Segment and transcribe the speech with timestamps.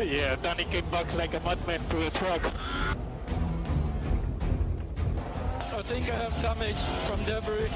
[0.04, 2.42] Yeah, Danny came back like a madman to a truck.
[5.76, 7.68] I think I have damage from debris.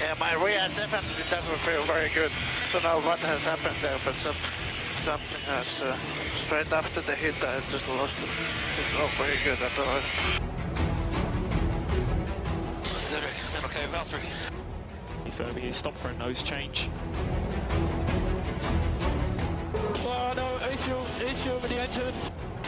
[0.00, 2.30] Yeah, my rear definitely doesn't feel very good.
[2.72, 4.36] Don't know what has happened there, but some,
[5.04, 5.96] something has, uh,
[6.44, 8.30] straight after the hit, I just lost it.
[8.78, 10.02] It's not very good at all.
[12.84, 14.52] Is that, is that okay, Valtteri?
[15.32, 16.88] Furby is stopped for a nose change.
[20.08, 20.96] Oh no, issue,
[21.26, 22.14] issue with the engine.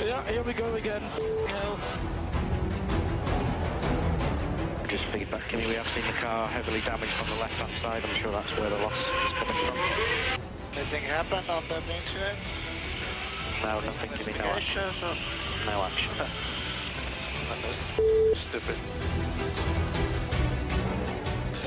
[0.05, 1.01] Yeah, here we go again.
[1.01, 1.79] No.
[4.89, 8.03] Just feedback, Kimmy, we have seen the car heavily damaged on the left-hand side.
[8.05, 9.79] I'm sure that's where the loss is coming from.
[10.77, 12.39] Anything happened on that incident?
[13.63, 14.83] No, nothing, Kimmy, no action.
[15.03, 15.15] Or?
[15.67, 16.11] No action.
[16.19, 16.29] That
[17.63, 18.77] was stupid.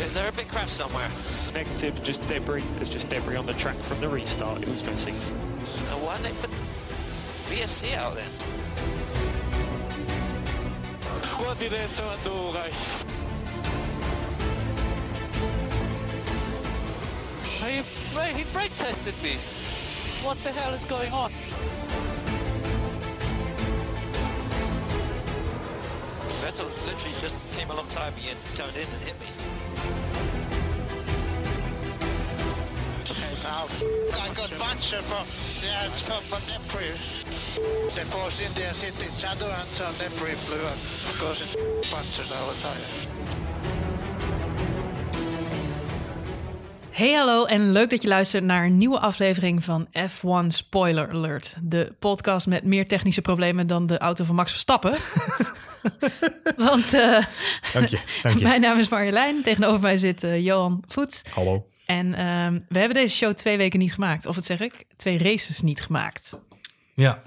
[0.03, 1.09] Is there a big crash somewhere?
[1.53, 2.63] Negative, just debris.
[2.75, 4.61] There's just debris on the track from the restart.
[4.63, 5.13] It was messy.
[5.61, 6.49] Uh, why didn't they put
[7.49, 8.29] VSC out then?
[11.45, 12.77] What did Esteban do, guys?
[17.61, 17.81] He,
[18.37, 19.35] he brake tested me.
[20.25, 21.31] What the hell is going on?
[26.41, 29.60] Vettel literally just came alongside me and turned in and hit me.
[33.51, 35.27] Okay, now I got puncture from,
[35.61, 36.95] yes, from a debris.
[37.95, 40.77] The Force India City shadow and some debris flew up
[41.11, 43.20] because it punctured our tire.
[47.01, 51.55] Hey hallo en leuk dat je luistert naar een nieuwe aflevering van F1 Spoiler Alert.
[51.61, 54.91] De podcast met meer technische problemen dan de auto van Max Verstappen.
[56.57, 57.23] Want eh,
[57.73, 58.43] Dank je, dank je.
[58.47, 61.21] mijn naam is Marjolein, tegenover mij zit eh, Johan Voets.
[61.33, 61.65] Hallo.
[61.85, 64.25] En ehm, we hebben deze show twee weken niet gemaakt.
[64.25, 64.85] Of wat zeg ik?
[64.95, 66.37] Twee races niet gemaakt.
[66.93, 67.21] Ja.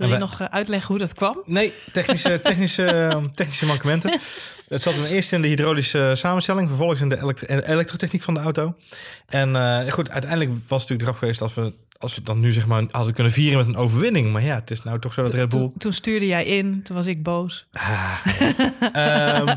[0.00, 1.42] Wil je nog eh, uitleggen hoe dat kwam?
[1.46, 4.20] Nee, technische, technische, technische mankementen.
[4.68, 8.40] Het zat in eerst in de hydraulische samenstelling, vervolgens in de elektro- elektrotechniek van de
[8.40, 8.74] auto.
[9.26, 12.40] En eh, goed, uiteindelijk was het natuurlijk de grap geweest als we, als we dan
[12.40, 14.32] nu zeg maar hadden kunnen vieren met een overwinning.
[14.32, 15.60] Maar ja, het is nou toch zo dat Red Bull...
[15.60, 17.66] Toen, toen stuurde jij in, toen was ik boos.
[18.92, 19.54] Ehm,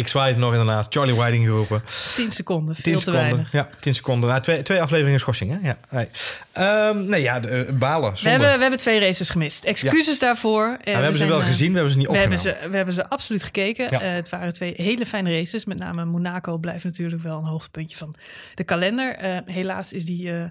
[0.00, 1.82] ik zwaaide nog inderdaad, Charlie Whiting geroepen.
[2.14, 3.22] 10 seconden, veel 10 te seconden.
[3.28, 3.52] weinig.
[3.52, 4.28] Ja, 10 seconden.
[4.28, 5.68] Nou, twee, twee afleveringen schorsing, hè?
[5.68, 5.78] Ja.
[5.90, 6.08] Nee,
[6.52, 8.12] Ehm, nee ja, de, eh, balen.
[8.22, 9.64] We hebben, we hebben twee races gemist.
[9.64, 10.64] Excuses daarvoor.
[10.64, 12.42] Eh, Ja, we hebben ze wel eh, gezien, we hebben ze niet We opgenomen.
[12.44, 13.86] hebben, ze, we hebben ze absoluut gekeken.
[13.90, 14.00] Ja.
[14.00, 15.64] Eh, het waren twee hele fijne races.
[15.64, 18.14] Met name Monaco blijft natuurlijk wel een hoogtepuntje van
[18.54, 19.14] de kalender.
[19.14, 20.44] Eh, helaas is die eh,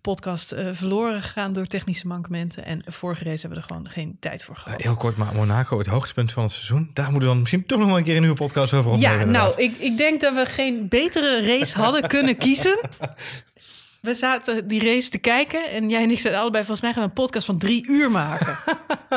[0.00, 2.64] podcast eh, verloren gegaan door technische mankementen.
[2.64, 4.82] En vorige race hebben we er gewoon geen tijd voor gehad.
[4.82, 6.90] Heel kort, maar Monaco, het hoogtepunt van het seizoen.
[6.92, 9.24] Daar moeten we dan misschien toch nog maar een keer een nieuwe podcast over ja,
[9.24, 12.78] nou, ik, ik denk dat we geen betere race hadden kunnen kiezen.
[14.04, 16.64] We zaten die race te kijken en jij en ik zeiden allebei...
[16.64, 18.58] volgens mij gaan we een podcast van drie uur maken.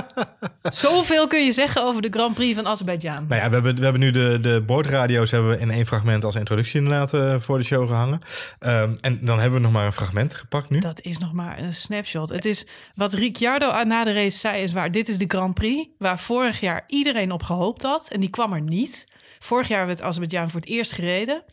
[0.69, 3.25] Zoveel kun je zeggen over de Grand Prix van Azerbeidzjan.
[3.27, 6.23] Nou ja, we hebben, we hebben nu de, de boordradio's hebben we in één fragment
[6.23, 8.19] als introductie inderdaad eh, voor de show gehangen.
[8.59, 10.79] Ehm, en dan hebben we nog maar een fragment gepakt nu.
[10.79, 12.29] Dat is nog maar een snapshot.
[12.29, 14.91] Het is wat Ricciardo na de race zei is waar.
[14.91, 18.07] Dit is de Grand Prix waar vorig jaar iedereen op gehoopt had.
[18.11, 19.05] En die kwam er niet.
[19.40, 21.44] Vorig jaar werd Azerbeidzjan voor het eerst gereden.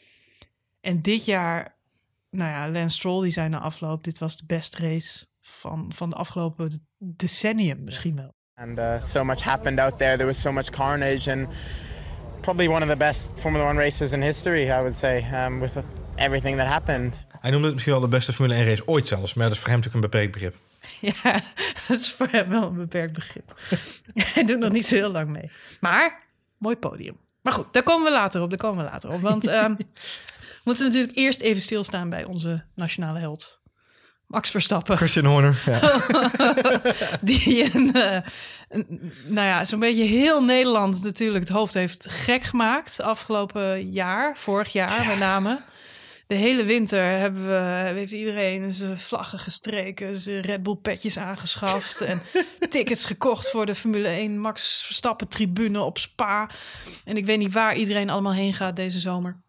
[0.80, 1.76] En dit jaar,
[2.30, 4.04] nou ja, Lance Stroll die zei na afloop...
[4.04, 8.34] dit was de beste race van, van de afgelopen decennium misschien wel.
[8.56, 10.16] And uh, so much happened out there.
[10.16, 11.48] There was so much carnage, and
[12.40, 15.76] probably one of the best Formula One races in history, I would say, um, with
[16.16, 17.24] everything that happened.
[17.40, 19.34] Hij noemde het misschien wel de beste Formule 1 race ooit zelfs.
[19.34, 20.56] Maar dat is voor hem natuurlijk een beperkt begrip.
[21.00, 21.42] Ja,
[21.88, 23.54] dat is voor hem wel een beperkt begrip.
[24.34, 25.50] Hij doet nog niet zo heel lang mee.
[25.80, 26.20] Maar,
[26.58, 27.16] mooi podium.
[27.44, 28.48] Maar goed, daar komen we later op.
[28.48, 29.20] Daar komen we later op.
[29.20, 29.84] Want ehm, we
[30.64, 33.62] moeten natuurlijk eerst even stilstaan bij onze nationale held.
[34.26, 34.96] Max Verstappen.
[34.96, 35.62] Christian Horner.
[35.66, 36.00] Ja.
[37.20, 38.20] Die een, eh,
[38.68, 43.00] een- nou ja, zo'n beetje heel Nederland natuurlijk het hoofd heeft gek gemaakt.
[43.00, 45.58] Afgelopen jaar, vorig jaar met name.
[46.26, 52.00] De hele winter hebben we, heeft iedereen zijn vlaggen gestreken, zijn Red Bull petjes aangeschaft
[52.00, 52.22] en
[52.68, 56.50] tickets gekocht voor de Formule 1 Max Verstappen tribune op Spa.
[57.04, 59.40] En ik weet niet waar iedereen allemaal heen gaat deze zomer.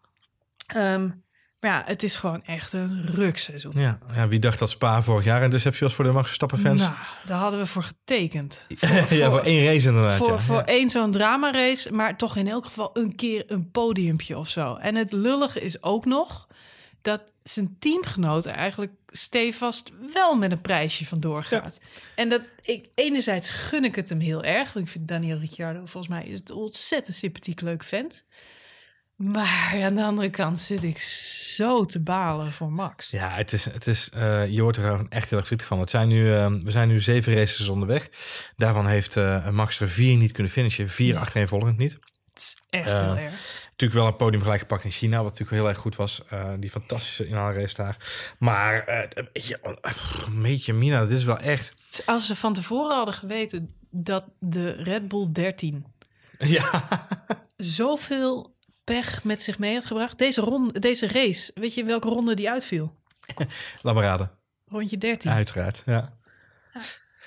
[0.66, 1.08] Ehm,
[1.60, 3.72] maar ja, het is gewoon echt een rukseizoen.
[3.76, 6.58] Ja, ja, wie dacht dat Spa vorig jaar een deceptie was voor de Max Verstappen
[6.58, 6.80] fans?
[6.80, 6.94] Nou,
[7.26, 8.66] daar hadden we voor getekend.
[9.08, 10.16] ja, voor één race inderdaad.
[10.16, 10.38] voor, ja.
[10.38, 10.66] voor Ja.
[10.66, 14.74] één zo'n dramarace, maar toch in elk geval een keer een podiumpje of zo.
[14.74, 16.46] En het lullige is ook nog
[17.06, 21.78] dat zijn teamgenoot er eigenlijk stevast wel met een prijsje vandoor gaat.
[22.14, 24.72] En dat ik enerzijds gun ik het hem heel erg.
[24.72, 28.24] want Ik vind Daniel Ricciardo volgens mij is het ontzettend sympathiek leuk vent.
[29.16, 33.10] Maar aan de andere kant zit ik zo te balen voor Max.
[33.10, 35.80] Ja, het is, het is, eh, je wordt er gewoon echt heel erg verdrietig van.
[35.80, 38.08] Het zijn nu, eh, we zijn nu zeven races onderweg.
[38.56, 40.88] Daarvan heeft eh, Max er vier niet kunnen finishen.
[40.88, 41.20] Vier Ja.
[41.20, 41.98] achtereenvolgend niet.
[42.36, 43.64] Het is echt Eh, heel erg.
[43.70, 46.22] Natuurlijk wel een podium gelijk gepakt in China, wat natuurlijk heel erg goed was.
[46.28, 47.96] Eh, die fantastische inhaalrace daar.
[48.38, 51.74] Maar eh, een beetje, eh, pff, een beetje Mina, dit is wel echt...
[52.06, 55.86] Als ze van tevoren hadden geweten dat de Red Bull 13
[56.38, 56.88] Ja,
[57.56, 58.54] zoveel
[58.84, 60.18] pech met zich mee had gebracht.
[60.18, 62.94] Deze, ronde, deze race, weet je welke ronde die uitviel?
[63.82, 64.30] laat maar raden.
[64.68, 65.30] Rondje 13.
[65.30, 66.18] Uiteraard, ja.
[66.74, 66.80] Ja,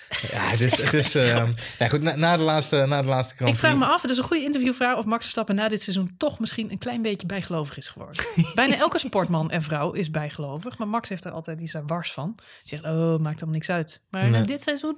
[0.09, 0.77] het is...
[0.77, 1.47] Het is eh,
[1.79, 4.17] ja, goed, na, na de laatste, na de laatste Ik vraag me af, het is
[4.17, 4.97] een goede interviewvraag...
[4.97, 8.23] of Max Verstappen na dit seizoen toch misschien een klein beetje bijgelovig is geworden.
[8.55, 10.77] Bijna elke sportman en vrouw is bijgelovig.
[10.77, 12.33] Maar Max heeft er altijd iets aan wars van.
[12.37, 12.89] Hij zegt, oh,
[13.19, 14.01] maakt allemaal niks uit.
[14.09, 14.39] Maar Nee.
[14.39, 14.97] in dit seizoen.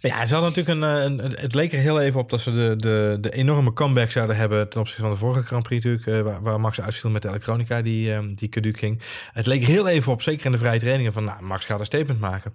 [0.00, 2.52] Ja, ze hadden natuurlijk een, eh, een, Het leek er heel even op dat ze
[2.52, 6.18] de, de, de enorme comeback zouden hebben ten opzichte van de vorige Grand Prix natuurlijk,
[6.18, 9.02] eh, waar, waar Max uitviel met de elektronica die, eh, die caduc ging.
[9.32, 11.78] Het leek er heel even op, zeker in de vrije trainingen, van nou, Max gaat
[11.78, 12.52] een statement maken.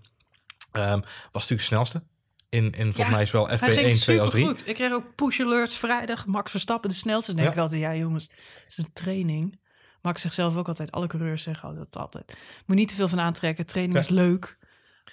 [0.71, 1.00] Ehm,
[1.31, 2.04] was natuurlijk de snelste.
[2.50, 4.42] In, in volgens Ja, mij is wel FP1, Hij ging 2 als 3.
[4.44, 4.68] supergoed.
[4.68, 6.25] Ik kreeg ook push alerts vrijdag.
[6.25, 7.33] Max Verstappen de snelste.
[7.33, 7.54] Denk Ja.
[7.54, 9.60] ik altijd, ja jongens, het is een training.
[10.01, 12.38] Max zegt zelf ook altijd, alle coureurs zeggen dat altijd.
[12.66, 13.66] Moet niet te veel van aantrekken.
[13.66, 14.04] Training Ja.
[14.04, 14.57] is leuk,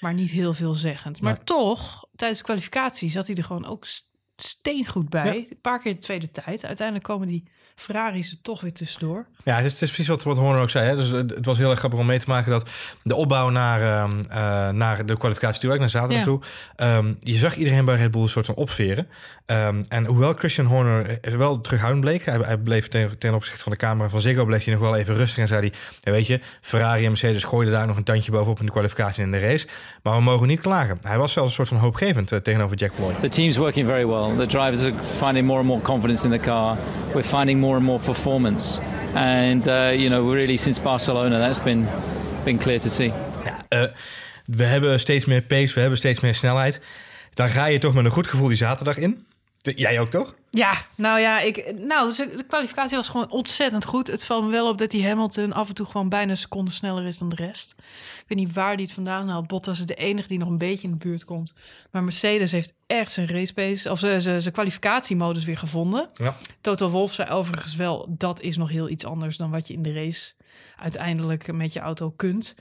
[0.00, 1.20] maar niet heel veelzeggend.
[1.20, 5.46] Maar toch, tijdens de kwalificatie zat hij er gewoon ook st- steengoed bij.
[5.50, 6.64] Een paar keer de tweede tijd.
[6.64, 7.48] Uiteindelijk komen die
[7.80, 9.26] Ferraris er toch weer tussendoor.
[9.44, 10.88] Ja, het is, het is precies wat, wat Horner ook zei.
[10.88, 10.96] Hè?
[10.96, 12.68] Dus het, het was heel erg grappig om mee te maken dat
[13.02, 16.24] de opbouw naar, ehm, eh, naar de kwalificatie toe, naar zaterdag Ja.
[16.24, 16.40] toe.
[16.76, 19.08] ehm, je zag iedereen bij Red Bull een soort van opveren.
[19.46, 23.62] Ehm, en hoewel Christian Horner er wel terughoudend bleek, hij, hij bleef ten, ten opzichte
[23.62, 26.12] van de camera van Ziggo, bleef hij nog wel even rustig en zei hij, ja,
[26.12, 29.34] weet je, Ferrari en Mercedes gooiden daar nog een tandje bovenop in de kwalificatie en
[29.34, 29.66] in de race.
[30.02, 30.98] Maar we mogen niet klagen.
[31.02, 33.12] Hij was zelfs een soort van hoopgevend eh, tegenover Jack Ploy.
[33.20, 34.36] The team's working very well.
[34.36, 36.76] The drivers are finding more and more confidence in the car.
[37.12, 38.80] We're finding more and more performance.
[39.14, 41.88] And, uh, you know, really since Barcelona, that's been,
[42.44, 43.12] been clear to see.
[43.68, 43.84] Eh,
[44.44, 46.80] we hebben steeds meer pace, we hebben steeds meer snelheid.
[47.34, 49.26] Dan ga je toch met een goed gevoel die zaterdag in.
[49.62, 50.34] Jij ook toch?
[50.50, 54.06] Ja, nou ja, ik, nou, de kwalificatie was gewoon ontzettend goed.
[54.06, 56.70] Het valt me wel op dat die Hamilton af en toe gewoon bijna een seconde
[56.70, 57.74] sneller is dan de rest.
[58.18, 59.46] Ik weet niet waar die het vandaan haalt.
[59.46, 61.52] Bottas is de enige die nog een beetje in de buurt komt.
[61.90, 66.08] Maar Mercedes heeft echt zijn race pace, of zijn- zijn zijn kwalificatiemodus weer gevonden.
[66.12, 66.36] Ja.
[66.60, 69.82] Toto Wolff zei overigens wel, dat is nog heel iets anders dan wat je in
[69.82, 70.32] de race
[70.76, 72.54] uiteindelijk met je auto kunt.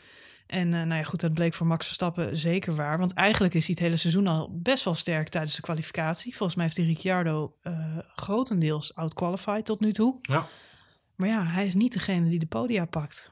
[0.47, 2.97] En eh, nou ja, goed, dat bleek voor Max Verstappen zeker waar.
[2.97, 6.35] Want eigenlijk is hij het hele seizoen al best wel sterk tijdens de kwalificatie.
[6.35, 10.17] Volgens mij heeft hij Ricciardo eh, grotendeels out-qualified tot nu toe.
[10.21, 10.47] Ja.
[11.15, 13.31] Maar ja, hij is niet degene die de podia pakt.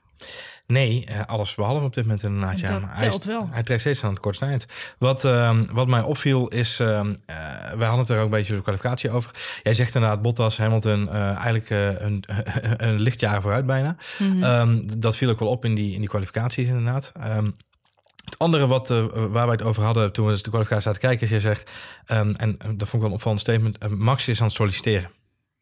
[0.67, 2.59] Nee, eh, alles behalve op dit moment inderdaad.
[2.59, 3.47] Ja, Dat hij, telt wel.
[3.51, 4.65] hij trekt steeds aan het kortste eind.
[4.97, 7.35] Wat, ehm, wat mij opviel is, ehm, eh,
[7.75, 9.31] wij hadden het er ook een beetje over de kwalificatie over.
[9.63, 11.69] Jij zegt inderdaad Bottas, Hamilton, eh, eigenlijk
[12.01, 12.23] een,
[12.87, 13.95] een lichtjaar vooruit bijna.
[14.19, 14.43] Mhm.
[14.43, 17.11] Ehm, dat viel ook wel op in die, in die kwalificaties inderdaad.
[18.23, 21.29] Het andere wat, waar wij het over hadden toen we de kwalificatie zaten kijken, is
[21.29, 21.71] jij zegt,
[22.05, 25.09] en dat vond ik wel een opvallend statement, Max is aan het solliciteren.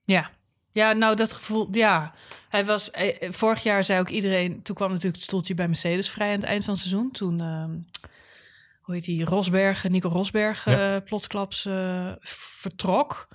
[0.03, 0.29] Ja.
[0.71, 2.13] Ja, nou dat gevoel, ja.
[2.49, 6.09] Hij was, eh, vorig jaar zei ook iedereen, toen kwam natuurlijk het stoeltje bij Mercedes
[6.09, 7.11] vrij aan het eind van het seizoen.
[7.11, 7.71] Toen, ehm,
[8.81, 10.95] hoe heet die, Rosberg, Nico Rosberg, Ja.
[10.95, 13.27] eh, plotsklaps eh, vertrok.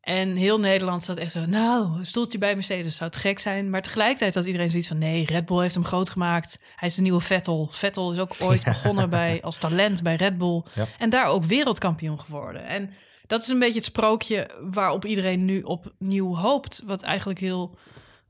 [0.00, 3.70] En heel Nederland zat echt zo, nou, een stoeltje bij Mercedes zou het gek zijn.
[3.70, 6.62] Maar tegelijkertijd had iedereen zoiets van, nee, Red Bull heeft hem groot gemaakt.
[6.76, 7.68] Hij is de nieuwe Vettel.
[7.72, 10.62] Vettel is ook ooit begonnen bij, als talent bij Red Bull.
[10.74, 10.86] Ja.
[10.98, 12.64] En daar ook wereldkampioen geworden.
[12.66, 12.90] En
[13.30, 16.82] dat is een beetje het sprookje waarop iedereen nu opnieuw hoopt.
[16.84, 17.78] Wat eigenlijk heel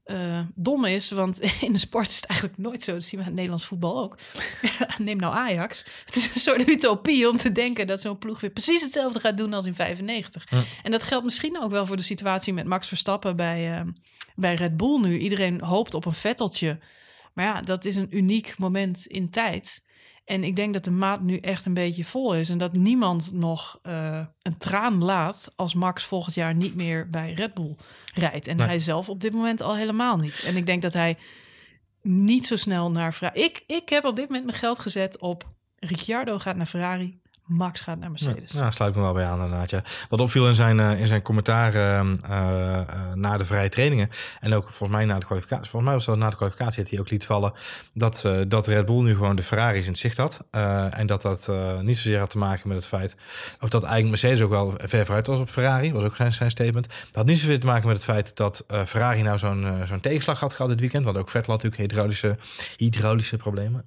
[0.05, 1.11] eh, dom is.
[1.11, 2.93] Want in de sport is het eigenlijk nooit zo.
[2.93, 4.19] Dat zien we in het Nederlands voetbal ook.
[4.99, 5.85] Neem nou Ajax.
[6.05, 9.37] Het is een soort utopie om te denken dat zo'n ploeg weer precies hetzelfde gaat
[9.37, 10.47] doen als in 95.
[10.83, 13.87] En dat geldt misschien ook wel voor de situatie met Max Verstappen bij, eh,
[14.35, 15.19] bij Red Bull nu.
[15.19, 16.79] Iedereen hoopt op een vetteltje.
[17.35, 19.83] Maar ja, dat is een uniek moment in tijd.
[20.31, 22.49] En ik denk dat de maat nu echt een beetje vol is.
[22.49, 27.33] En dat niemand nog eh, een traan laat als Max volgend jaar niet meer bij
[27.33, 27.77] Red Bull
[28.15, 28.47] rijdt.
[28.47, 28.67] En Nee.
[28.67, 30.43] hij zelf op dit moment al helemaal niet.
[30.47, 31.19] En ik denk dat hij
[32.03, 33.41] niet zo snel naar Ferrari...
[33.43, 37.20] Ik, ik heb op dit moment mijn geld gezet op Ricciardo gaat naar Ferrari.
[37.51, 38.53] Max gaat naar Mercedes.
[38.53, 39.71] Ja, sluit ik me wel bij aan inderdaad.
[39.71, 39.83] Ja.
[40.09, 44.09] Wat opviel in zijn, eh, in zijn commentaar ehm, eh, eh, na de vrije trainingen
[44.41, 45.71] en ook volgens mij na de kwalificatie.
[45.71, 47.53] Volgens mij was dat na de kwalificatie dat hij ook liet vallen
[47.95, 50.45] dat, dat Red Bull nu gewoon de Ferraris in het zicht had.
[50.91, 51.51] En dat dat
[51.83, 53.17] niet zozeer had te maken met het feit,
[53.61, 56.51] of dat eigenlijk Mercedes ook wel ver vooruit was op Ferrari, was ook zijn, zijn
[56.51, 56.89] statement.
[56.89, 60.41] Dat had niet zozeer te maken met het feit dat Ferrari nou zo'n zo'n tegenslag
[60.41, 61.05] had gehad dit weekend.
[61.05, 62.37] Want ook Vettel had natuurlijk hydraulische,
[62.77, 63.83] hydraulische problemen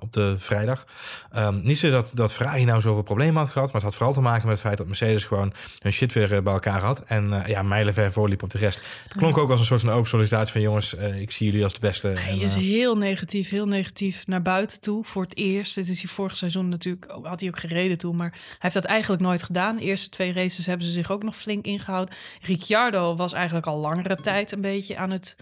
[0.00, 0.86] op de vrijdag.
[1.30, 3.66] Ehm, niet zo dat, dat Ferrari nou zoveel problemen had gehad.
[3.66, 6.34] Maar het had vooral te maken met het feit dat Mercedes gewoon hun shit weer
[6.34, 7.00] eh, bij elkaar had.
[7.06, 8.80] En eh, ja, mijlenver voorliep op de rest.
[9.08, 11.62] Het klonk ook als een soort van open sollicitatie van jongens, eh, ik zie jullie
[11.64, 12.08] als de beste.
[12.08, 15.04] Hij En, is heel negatief, heel negatief naar buiten toe.
[15.04, 15.74] Voor het eerst.
[15.74, 18.14] Dit is hij vorig seizoen natuurlijk, ook- had hij ook gereden toe.
[18.14, 19.76] Maar hij heeft dat eigenlijk nooit gedaan.
[19.76, 22.14] De eerste twee races hebben ze zich ook nog flink ingehouden.
[22.42, 25.36] Ricciardo was eigenlijk al langere tijd een beetje aan het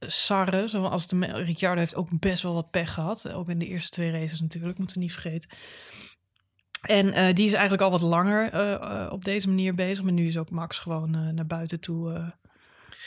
[0.00, 0.68] sarren.
[0.68, 3.32] Zoals de, Ricciardo heeft ook best wel wat pech gehad.
[3.32, 5.50] Ook in de eerste twee races natuurlijk, moeten we niet vergeten.
[6.80, 10.04] En eh, die is eigenlijk al wat langer eh, eh, op deze manier bezig.
[10.04, 12.32] Maar nu is ook Max gewoon naar buiten toe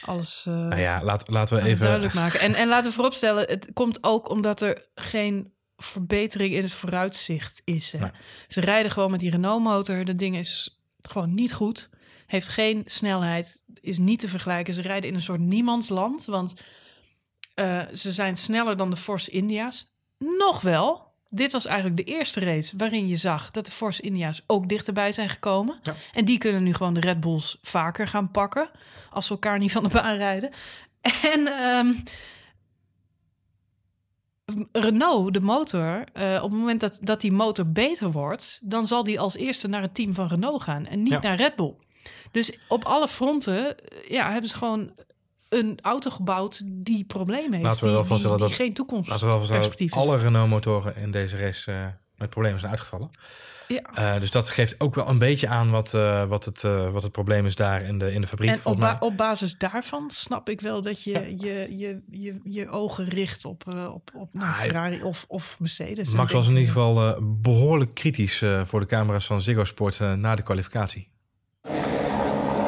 [0.06, 0.44] alles...
[0.46, 1.86] nou ja, laat, laten we even...
[1.86, 2.40] duidelijk maken.
[2.40, 7.62] En, en laten we vooropstellen, het komt ook omdat er geen verbetering in het vooruitzicht
[7.64, 7.92] is.
[7.92, 8.00] Hè.
[8.00, 8.12] Nee.
[8.48, 10.06] Ze rijden gewoon met die Renault-motor.
[10.06, 11.90] Dat ding is gewoon niet goed.
[12.28, 14.74] Heeft geen snelheid, is niet te vergelijken.
[14.74, 16.54] Ze rijden in een soort niemandsland, want
[17.94, 19.94] ze zijn sneller dan de Force India's.
[20.18, 21.13] Nog wel.
[21.36, 25.12] Dit was eigenlijk de eerste race waarin je zag dat de Force India's ook dichterbij
[25.12, 25.80] zijn gekomen.
[25.84, 25.96] Ja.
[26.14, 28.70] En die kunnen nu gewoon de Red Bulls vaker gaan pakken
[29.10, 30.50] als ze elkaar niet van de baan rijden.
[31.24, 31.94] En ehm,
[34.72, 39.04] Renault, de motor, eh, op het moment dat, dat die motor beter wordt, dan zal
[39.04, 41.20] die als eerste naar het team van Renault gaan en niet Ja.
[41.22, 41.74] naar Red Bull.
[42.32, 44.92] Dus op alle fronten eh, ja, hebben ze gewoon
[45.54, 47.64] een auto gebouwd die problemen heeft.
[47.64, 49.10] Laten we wel vaststellen dat- geen toekomst.
[49.10, 50.18] Laten we wel vaststellen dat alle.
[50.18, 53.10] Renault-motoren in deze race eh, met problemen zijn uitgevallen.
[53.68, 53.82] Ja.
[53.94, 57.12] Eh, dus dat geeft ook wel een beetje aan wat, eh, wat, het, wat het
[57.12, 58.50] probleem is daar in de, in de fabriek.
[58.50, 62.70] En op, ba- op basis daarvan snap ik wel dat je je, je, je, je
[62.70, 66.14] ogen richt op, op, op nou, Ah, Ferrari of, of Mercedes.
[66.14, 70.36] Max was in ieder geval eh, behoorlijk kritisch voor de camera's van Ziggo Sport na
[70.36, 71.12] de kwalificatie.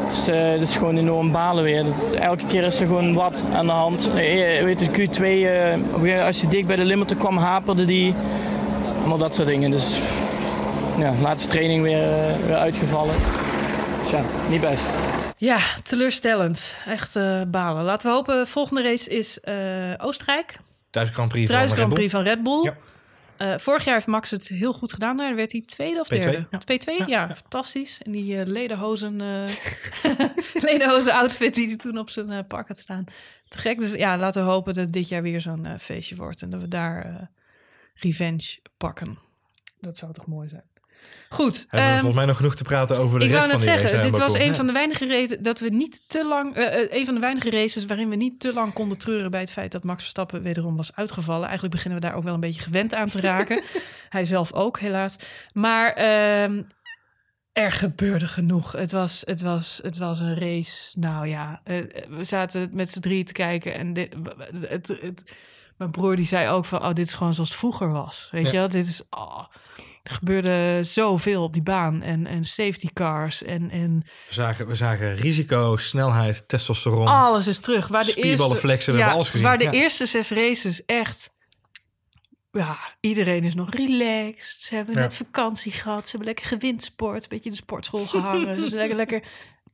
[0.06, 1.84] Het is, eh, het is gewoon enorm balen weer.
[1.84, 4.08] Dat- elke keer is er gewoon wat aan de hand.
[4.08, 7.16] Eh, weet je, Q2, eh, op een gegeven moment als je dicht bij de limiter
[7.16, 8.14] kwam, haperde die.
[9.00, 9.72] Allemaal dat soort dingen.
[9.72, 9.98] Dus
[10.98, 13.16] ja, laatste training weer, eh, weer uitgevallen.
[14.00, 14.90] Dus ja, niet best.
[15.38, 16.76] Ja, teleurstellend.
[16.88, 17.84] Echt eh, balen.
[17.84, 19.54] Laten we hopen, volgende race is eh,
[19.98, 20.58] Oostenrijk.
[20.90, 22.22] Thuis Grand Prix Thuis van Grand Red Prix Bull.
[22.24, 22.64] van Red Bull.
[22.64, 22.74] Ja.
[23.38, 25.18] Eh, vorig jaar heeft Max het heel goed gedaan.
[25.18, 26.48] Daar werd hij tweede of P2, derde?
[26.50, 26.60] ja.
[26.60, 27.36] P2, ja.
[27.36, 28.02] fantastisch.
[28.02, 29.56] En die eh ledenhozen, eh
[30.70, 33.04] ledenhozen outfit die hij toen op zijn pak had staan.
[33.48, 33.80] Te gek.
[33.80, 36.42] Dus ja, laten we hopen dat dit jaar weer zo'n feestje wordt.
[36.42, 37.30] En dat we daar
[37.94, 39.18] revenge pakken.
[39.80, 40.64] Dat zou toch mooi zijn.
[41.30, 41.56] Goed.
[41.56, 43.60] Hebben we ehm, volgens mij nog genoeg te praten over de ik rest wou van
[43.66, 44.54] net die zeggen, race, hè, dit was een Ja.
[44.54, 47.50] van de weinige redenen dat we niet te lang, eh, eh, een van de weinige
[47.50, 50.78] races waarin we niet te lang konden treuren bij het feit dat Max Verstappen wederom
[50.78, 51.44] was uitgevallen.
[51.44, 53.62] Eigenlijk beginnen we daar ook wel een beetje gewend aan te raken.
[54.10, 55.16] Hij zelf ook, helaas.
[55.54, 56.62] Maar ehm,
[57.54, 58.72] er gebeurde genoeg.
[58.72, 61.00] Het was, het, was, het was een race.
[61.00, 61.78] Nou ja, eh,
[62.10, 64.16] we zaten met z'n drie te kijken en dit,
[64.68, 65.24] het, het,
[65.78, 68.28] mijn broer die zei ook van, oh, dit is gewoon zoals het vroeger was.
[68.32, 68.52] Weet Ja.
[68.52, 69.44] je wel, dit is, oh,
[70.08, 74.76] er gebeurde zoveel op die baan en, en safety cars en, en We zagen, we
[74.76, 77.08] zagen risico, snelheid, testosteron.
[77.08, 77.88] alles is terug.
[77.88, 79.46] Waar de eerste, flexen, we hebben alles gezien.
[79.46, 79.72] Waar de Ja.
[79.72, 81.34] eerste zes races echt...
[82.52, 84.62] Ja, iedereen is nog relaxed.
[84.62, 85.00] Ze hebben Ja.
[85.02, 86.02] net vakantie gehad.
[86.04, 87.24] Ze hebben lekker gewindsport.
[87.24, 88.56] Een beetje in de sportschool gehangen.
[88.62, 89.22] Ze zijn lekker, lekker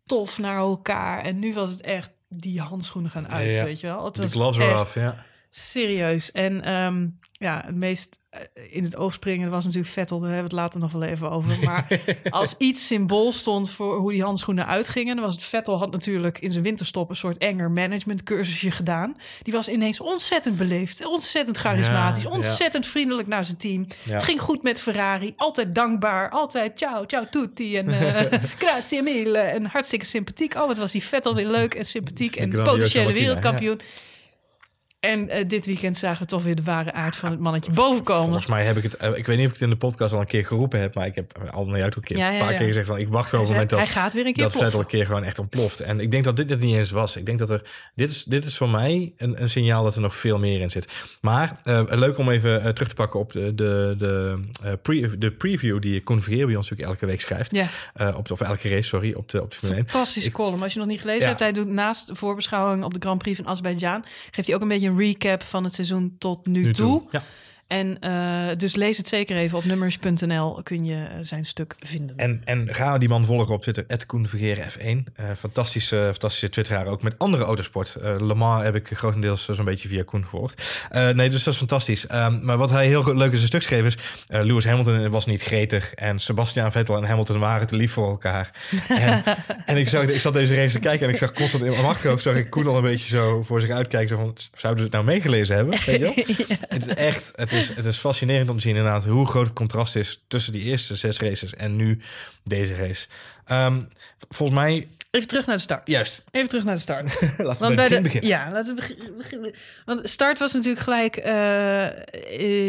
[0.06, 1.22] tof naar elkaar.
[1.24, 4.06] En nu was het echt die handschoenen gaan uit, weet je wel.
[4.06, 5.26] Het was gloves echt- af, ja.
[5.50, 6.32] Serieus.
[6.32, 7.08] En ehm,
[7.42, 10.20] ja, het meest eh, in het oog springen was natuurlijk Vettel.
[10.20, 11.60] Daar hebben we het later nog wel even over.
[11.66, 15.16] Maar als iets symbool stond voor hoe die handschoenen uitgingen...
[15.16, 17.10] dan was het Vettel had natuurlijk in zijn winterstop...
[17.10, 19.18] een soort enger management cursusje gedaan.
[19.42, 21.06] Die was ineens ontzettend beleefd.
[21.06, 22.24] Ontzettend charismatisch.
[22.24, 22.36] Ja, ja.
[22.36, 23.88] ontzettend vriendelijk naar zijn team.
[24.04, 24.14] Ja.
[24.14, 25.34] Het ging goed met Ferrari.
[25.38, 26.30] Altijd dankbaar.
[26.30, 27.78] Altijd ciao, ciao tutti.
[27.78, 29.38] En eh grazie mille.
[29.38, 30.56] En hartstikke sympathiek.
[30.56, 32.36] Oh, wat was die Vettel weer leuk en sympathiek.
[32.36, 33.80] En potentiële wereldkampioen.
[35.02, 38.26] En eh, dit weekend zagen we toch weer de ware aard van het mannetje bovenkomen.
[38.26, 40.14] Volgens mij heb ik het, eh, ik weet niet of ik het in de podcast
[40.14, 42.28] al een keer geroepen heb, maar ik heb al naar jou toe een, keer, Ja,
[42.28, 42.58] ja, een paar ja.
[42.58, 44.44] keer gezegd van ik wacht gewoon op het moment dat, hij gaat weer een keer
[44.44, 44.98] dat Vettel een ploffen.
[44.98, 45.80] keer gewoon echt ontploft.
[45.80, 47.16] En ik denk dat dit het niet eens was.
[47.16, 47.62] Ik denk dat er,
[47.96, 50.70] dit is, dit is voor mij een, een signaal dat er nog veel meer in
[50.70, 50.88] zit.
[51.22, 54.40] Maar eh, leuk om even terug te pakken op de, de, de,
[54.82, 57.52] pre, de preview die Koen Vergeer bij ons natuurlijk elke week schrijft.
[57.52, 57.68] Ja.
[58.16, 59.90] Op de, of elke race, sorry, op de, op de Formule 1.
[59.90, 60.62] Fantastische column.
[60.62, 63.38] Als je nog niet gelezen hebt, hij doet naast de voorbeschouwing op de Grand Prix
[63.38, 66.74] van Azerbeidzjan, geeft hij ook een beetje een recap van het seizoen tot nu, Nu
[66.74, 67.00] toe.
[67.00, 67.24] toe, ja.
[67.72, 72.18] En eh, dus lees het zeker even op nummers.nl kun je eh, zijn stuk vinden.
[72.18, 75.14] En, en ga die man volgen op Twitter, Koen Vergeer F1.
[75.16, 77.96] Eh, fantastische, fantastische twitteraar ook met andere autosport.
[77.96, 80.86] Eh Le Mans heb ik grotendeels zo'n beetje via Koen gevolgd.
[80.92, 82.08] Nee, dus dat is fantastisch.
[82.08, 83.98] Ehm, maar wat hij heel leuk in zijn stuk schreef is...
[84.28, 88.52] Lewis Hamilton was niet gretig en Sebastian Vettel en Hamilton waren te lief voor elkaar.
[88.88, 89.24] En,
[89.66, 91.86] en ik, zag, ik zat deze race te kijken en ik zag constant in mijn
[91.86, 92.22] achterhoofd...
[92.24, 94.10] zag ik Koen al een beetje zo voor zich uitkijken.
[94.10, 95.80] Zo van, zouden ze het nou meegelezen hebben?
[95.86, 96.46] Weet je?
[96.70, 99.46] Het is echt, het is is, het is fascinerend om te zien inderdaad hoe groot
[99.48, 102.00] het contrast is tussen die eerste zes races en nu
[102.44, 103.08] deze race.
[103.46, 103.82] Ehm,
[104.30, 105.90] volgens mij, Even terug naar de start.
[105.90, 107.04] juist, Even terug naar de start.
[107.22, 108.28] laten we Want bij de, begin.
[108.28, 109.54] Ja, laten we begin- beginnen.
[109.86, 111.96] Want start was natuurlijk gelijk eh, eh,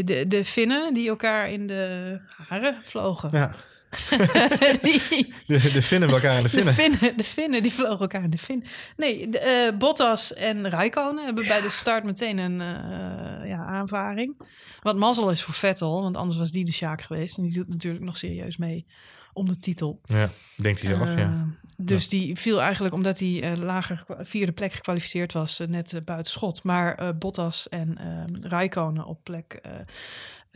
[0.07, 2.19] de, de Finnen die elkaar in de
[2.49, 3.29] haren vlogen.
[3.33, 3.55] Ja,
[4.83, 7.17] die, de, de elkaar in de de, Finnen.
[7.17, 8.65] De Finnen die vlogen elkaar in de Fin.
[8.97, 14.37] Nee, de, eh, Bottas en Räikkönen hebben bij de start meteen een eh, ja, aanvaring.
[14.81, 17.37] Wat mazzel is voor Vettel, want anders was die de Sjaak geweest.
[17.37, 18.87] En die doet natuurlijk nog serieus mee
[19.33, 20.01] om de titel.
[20.05, 21.47] Ja, denkt hij zelf, Eh, ja.
[21.77, 26.01] Dus die viel eigenlijk omdat hij eh, lager vierde plek gekwalificeerd was, eh, net eh,
[26.05, 26.63] buiten schot.
[26.63, 29.61] Maar eh, Bottas en eh Räikkönen op plek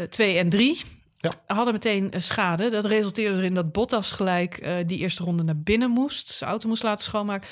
[0.09, 0.81] 2 en 3
[1.47, 1.54] Ja.
[1.54, 2.71] hadden meteen eh, schade.
[2.71, 6.28] Dat resulteerde erin dat Bottas gelijk eh, die eerste ronde naar binnen moest.
[6.28, 7.49] Zijn auto moest laten schoonmaken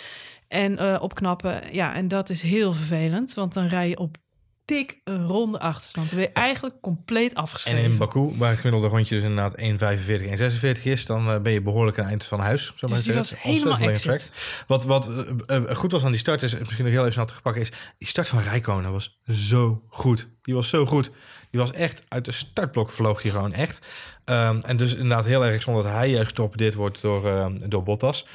[0.49, 1.75] en eh, opknappen.
[1.75, 4.17] Ja, en dat is heel vervelend, want dan rij je op
[4.65, 6.07] dik een ronde achterstand.
[6.11, 7.91] Dan ben je eigenlijk compleet En afgeschreven.
[7.91, 11.53] in Baku, waar het gemiddelde rondje dus inderdaad 1,45 en 46 is, dan eh, ben
[11.53, 12.73] je behoorlijk aan het eind van huis.
[12.77, 14.33] Zo Dus die was helemaal exit.
[14.67, 15.09] Wat, wat
[15.47, 17.63] eh, eh, goed was aan die start, is misschien nog heel even snel te pakken,
[17.63, 20.29] is die start van Rijkonen was zo goed.
[20.43, 21.11] Die was zo goed.
[21.51, 23.89] Die was echt uit de startblok vloog hij gewoon echt.
[24.25, 27.83] Ehm, en dus inderdaad heel erg zonder dat hij juist getorpedeerd wordt door, ehm, door
[27.83, 28.27] Bottas.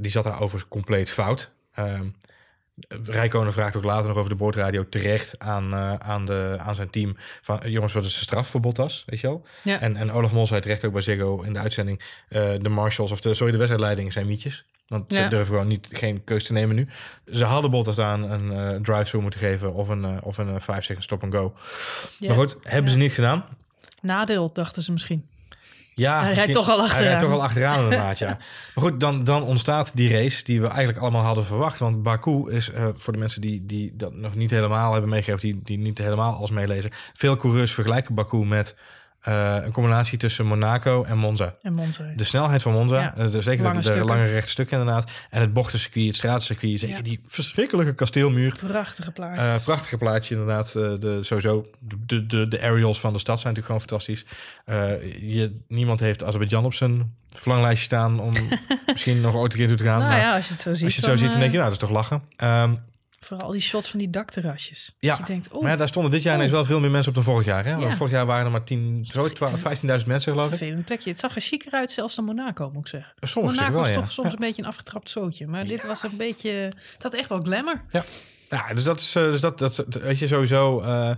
[0.00, 1.50] Die zat daar overigens compleet fout.
[1.74, 2.06] Ehm
[3.02, 6.90] Rijkonen vraagt ook later nog over de boordradio terecht aan, eh, aan, de, aan zijn
[6.90, 7.16] team.
[7.42, 9.02] Van eh, jongens, wat is de straf voor Bottas?
[9.06, 9.46] Weet je wel?
[9.64, 9.80] Ja.
[9.80, 12.00] En, en Olaf Mol zei terecht ook bij Ziggo in de uitzending.
[12.28, 14.64] eh, de marshals of de, sorry, de wedstrijdleiding zijn mietjes.
[14.86, 15.28] Want ze Ja.
[15.28, 16.88] durven gewoon niet, geen keus te nemen nu.
[17.32, 18.48] Ze hadden Bottas aan een
[18.82, 21.54] drive-through moeten geven of een, of een 5 second stop and go.
[22.18, 22.28] Ja.
[22.28, 23.44] Maar goed, hebben ze niet gedaan.
[24.02, 25.26] Nadeel, dachten ze misschien.
[25.98, 27.06] Ja, Hij rijdt toch al Hij achteraan.
[27.06, 28.26] rijdt toch al achteraan inderdaad, ja.
[28.74, 31.78] Maar goed, dan, dan ontstaat die race die we eigenlijk allemaal hadden verwacht.
[31.78, 35.40] Want Baku is, eh, voor de mensen die, die dat nog niet helemaal hebben meegegeven...
[35.40, 36.90] Die, die niet helemaal als meelezen...
[37.12, 38.74] Veel coureurs vergelijken Baku met
[39.26, 41.52] eh, een combinatie tussen Monaco en Monza.
[41.62, 42.04] En Monza.
[42.16, 43.14] De snelheid van Monza, Ja.
[43.16, 45.10] eh, de, zeker Lange de, lange rechte stukken inderdaad.
[45.30, 46.80] En het bochtencircuit, het straatcircuit.
[46.80, 47.02] Zeker Ja.
[47.02, 48.56] die verschrikkelijke kasteelmuur.
[48.66, 49.44] Prachtige plaatjes.
[49.60, 50.72] Eh, prachtige plaatje inderdaad.
[50.72, 54.24] De, sowieso, de, de, de aerials van de stad zijn natuurlijk gewoon fantastisch.
[55.20, 58.32] Je, niemand heeft Azerbeidzjan op zijn verlanglijstje staan om
[58.92, 59.98] misschien nog ooit een keer toe te gaan.
[59.98, 60.84] nou Maar ja, als je het zo ziet.
[60.84, 62.22] als je het zo ziet, dan denk je, nou, dat is toch lachen.
[62.36, 62.74] Ehm,
[63.26, 64.96] Vooral die shots van die dakterrasjes.
[64.98, 67.08] Ja, je denkt, oh, maar ja, daar stonden dit jaar ineens wel veel meer mensen
[67.08, 67.64] op dan vorig jaar.
[67.64, 67.76] Hè?
[67.76, 67.96] Want.
[67.96, 70.56] Vorig jaar waren er maar 10, zo, 12, 15.000 mensen geloof ik.
[70.58, 71.10] vervelend plekje.
[71.10, 73.12] Het zag er chiquer uit zelfs dan Monaco, moet ik zeggen.
[73.20, 75.46] Sommige Monaco wel, toch soms een beetje een afgetrapt zootje.
[75.46, 76.50] Maar dit was een beetje...
[76.92, 77.82] Het had echt wel glamour.
[77.90, 78.04] Ja,
[78.50, 81.10] ja dus dat is, eh, dus dat, dat, dat- weet je, sowieso eh,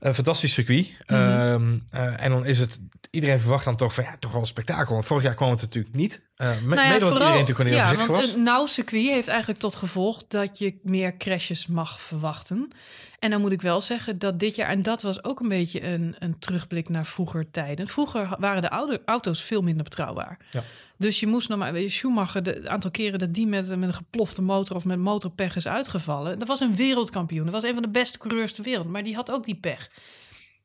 [0.00, 0.88] een fantastisch circuit.
[1.06, 1.18] Mhm.
[1.20, 4.46] Ehm, eh, en dan is het, iedereen verwacht dan toch van, ja, toch wel een
[4.46, 5.02] spektakel.
[5.02, 6.28] Vorig jaar kwam het natuurlijk niet.
[6.36, 8.32] Me- Nou ja, mede omdat iedereen natuurlijk ja, want was.
[8.32, 12.70] een nauw circuit heeft eigenlijk tot gevolg dat je meer crashes mag verwachten.
[13.18, 15.84] En dan moet ik wel zeggen dat dit jaar, en dat was ook een beetje
[15.84, 17.86] een, een terugblik naar vroeger tijden.
[17.88, 20.38] Vroeger waren de oude auto's veel minder betrouwbaar.
[20.50, 20.62] Ja.
[21.00, 23.94] Dus je moest weet je, Schumacher, de het aantal keren dat die met, met een
[23.94, 27.44] geplofte motor of met motorpech is uitgevallen, dat was een wereldkampioen.
[27.44, 29.90] Dat was een van de beste coureurs ter wereld, maar die had ook die pech.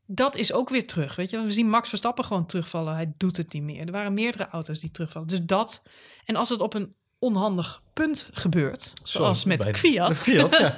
[0.06, 1.41] Dat is ook weer terug, weet je.
[1.41, 2.95] We zien Max Verstappen gewoon terugvallen.
[2.95, 3.86] Hij doet het niet meer.
[3.86, 5.28] Er waren meerdere auto's die terugvallen.
[5.28, 5.84] Dus dat.
[6.26, 10.78] En als het op een onhandig punt gebeurt, zoals met Fiat, Fiat, ja.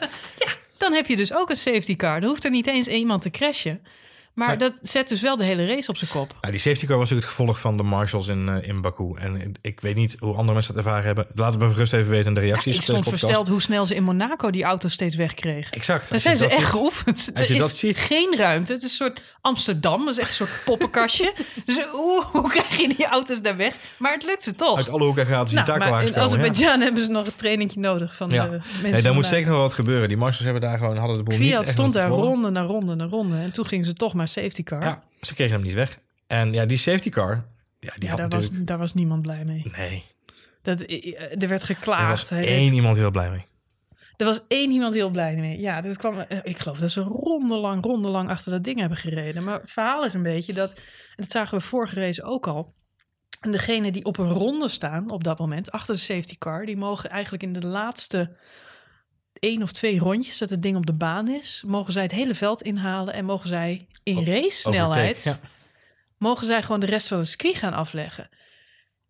[0.77, 2.19] dan heb je dus ook een safety car.
[2.19, 3.81] Dan hoeft er niet eens iemand te crashen.
[4.37, 6.33] Maar dat zet dus wel de hele race op zijn kop.
[6.41, 9.13] Nou, die safety car was natuurlijk het gevolg van de marshals in, eh, in Baku.
[9.15, 11.27] En ik weet niet hoe andere mensen dat ervaren hebben.
[11.35, 12.75] Laten we gerust even weten in de reacties.
[12.75, 15.71] ik stond versteld hoe snel ze in Monaco die auto steeds wegkregen.
[15.71, 16.01] Exact.
[16.03, 17.29] Daar Als zijn ze echt ziet- geoefend.
[17.33, 18.71] Er is ziet- geen ruimte.
[18.73, 20.05] Het is een soort Amsterdam.
[20.05, 21.33] Dat is echt een soort poppenkastje.
[21.65, 23.73] dus hoe, hoe krijg je die auto's daar weg?
[23.97, 24.77] Maar het lukt ze toch.
[24.77, 26.23] Uit alle hoeken en gaten zien Nou, maar takelwagens in ja.
[26.23, 28.43] Azerbeidzjan hebben ze nog een trainingje nodig van Ja.
[28.43, 28.91] de mensen.
[28.91, 30.07] Nee, daar moet zeker nog wat gebeuren.
[30.07, 32.61] Die marshals hebben daar gewoon, hadden de boel niet Fiat echt stond daar ronde na
[32.61, 33.35] ronde na ronde.
[33.37, 34.81] En toen gingen ze toch maar safety car.
[34.83, 35.99] Ja, ze kregen hem niet weg.
[36.27, 37.45] En ja, die safety car,
[37.79, 39.71] ja, die Ja, had daar, was, daar was niemand blij mee.
[39.77, 40.03] Nee,
[40.61, 42.09] Dat, eh, er werd er geklaagd.
[42.09, 43.45] was Hij één iemand heel blij mee.
[44.17, 45.59] er was één iemand heel blij mee.
[45.59, 49.43] Ja, dat kwam, eh, ik geloof dat ze rondelang, rondelang achter dat ding hebben gereden.
[49.43, 50.81] Maar het verhaal is een beetje dat, en
[51.15, 52.73] dat zagen we vorige race ook al.
[53.41, 56.77] En degene die op een ronde staan op dat moment, achter de safety car, die
[56.77, 58.35] mogen eigenlijk in de laatste
[59.39, 62.35] één of twee rondjes dat het ding op de baan is, mogen zij het hele
[62.35, 65.49] veld inhalen en mogen zij in race snelheid, Overtake, ja.
[66.17, 68.29] mogen zij gewoon de rest van het circuit gaan afleggen.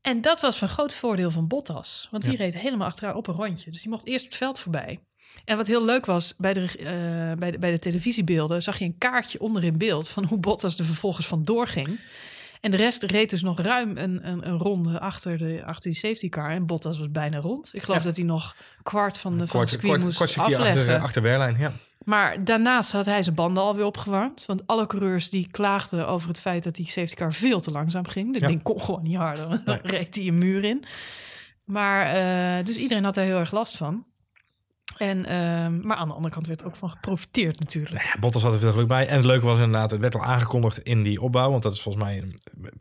[0.02, 2.08] En dat was van groot voordeel van Bottas.
[2.12, 2.38] Want die Ja.
[2.38, 3.72] reed helemaal achteraan op een rondje.
[3.72, 5.00] Dus die mocht eerst het veld voorbij.
[5.46, 8.64] En wat heel leuk was, bij de, eh, bij de, bij de televisiebeelden...
[8.64, 10.10] zag je een kaartje onder in beeld...
[10.10, 12.00] van hoe Bottas er vervolgens vandoor ging.
[12.68, 16.00] En de rest reed dus nog ruim een, een, een ronde achter, de, achter die
[16.00, 16.50] safety car.
[16.50, 17.70] En Bottas was bijna rond.
[17.74, 18.06] Ik geloof Ja.
[18.06, 20.78] dat hij nog kwart van de, van de circuit kort, moest circuit afleggen.
[20.80, 21.72] achter, achter Berlijn, ja.
[22.06, 24.46] Maar daarnaast had hij zijn banden alweer opgewarmd.
[24.46, 28.08] Want alle coureurs die klaagden over het feit dat die safety car veel te langzaam
[28.08, 28.34] ging.
[28.34, 28.48] Dat Ja.
[28.48, 29.50] ding kon gewoon niet harder.
[29.50, 29.80] Dan Nee.
[29.98, 30.84] reed hij een muur in.
[31.66, 34.06] Maar eh, dus iedereen had daar heel erg last van.
[34.98, 38.04] En, ehm, maar aan de andere kant werd er ook van geprofiteerd natuurlijk.
[38.04, 39.08] Ja, Bottas had er veel geluk bij.
[39.08, 41.50] En het leuke was inderdaad, het werd al aangekondigd in die opbouw.
[41.52, 42.24] Want dat is volgens mij,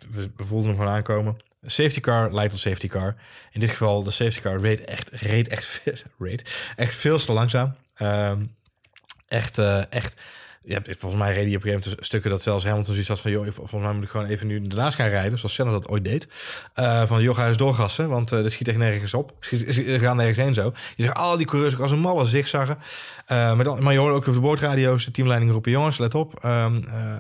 [0.09, 1.37] we, we voelden hem gewoon aankomen.
[1.63, 3.17] Safety car leidt tot safety car.
[3.53, 5.83] In dit geval, de safety car reed echt, reed echt,
[6.19, 7.75] reed echt veel te langzaam.
[7.95, 8.45] Ehm,
[9.29, 10.21] echt, eh, echt.
[10.69, 13.21] Ja, volgens mij reden die op een gegeven moment stukken dat zelfs Hamilton zoiets had
[13.21, 13.31] van...
[13.31, 15.39] joh, volgens mij moet ik gewoon even nu ernaast gaan rijden...
[15.39, 16.29] zoals Senna dat ooit deed.
[16.75, 19.33] Eh, van, joh, ga eens doorgassen, want eh dat schiet echt nergens op.
[19.41, 20.73] Schiet, ze gaan nergens heen zo.
[20.97, 22.79] Je zegt, al die coureurs ook als een malle zigzaggen.
[23.27, 25.71] Eh maar, dan, maar je hoorde ook over de boordradio's, de teamleiding roepen...
[25.71, 27.19] jongens, let op, ehm, eh, eh,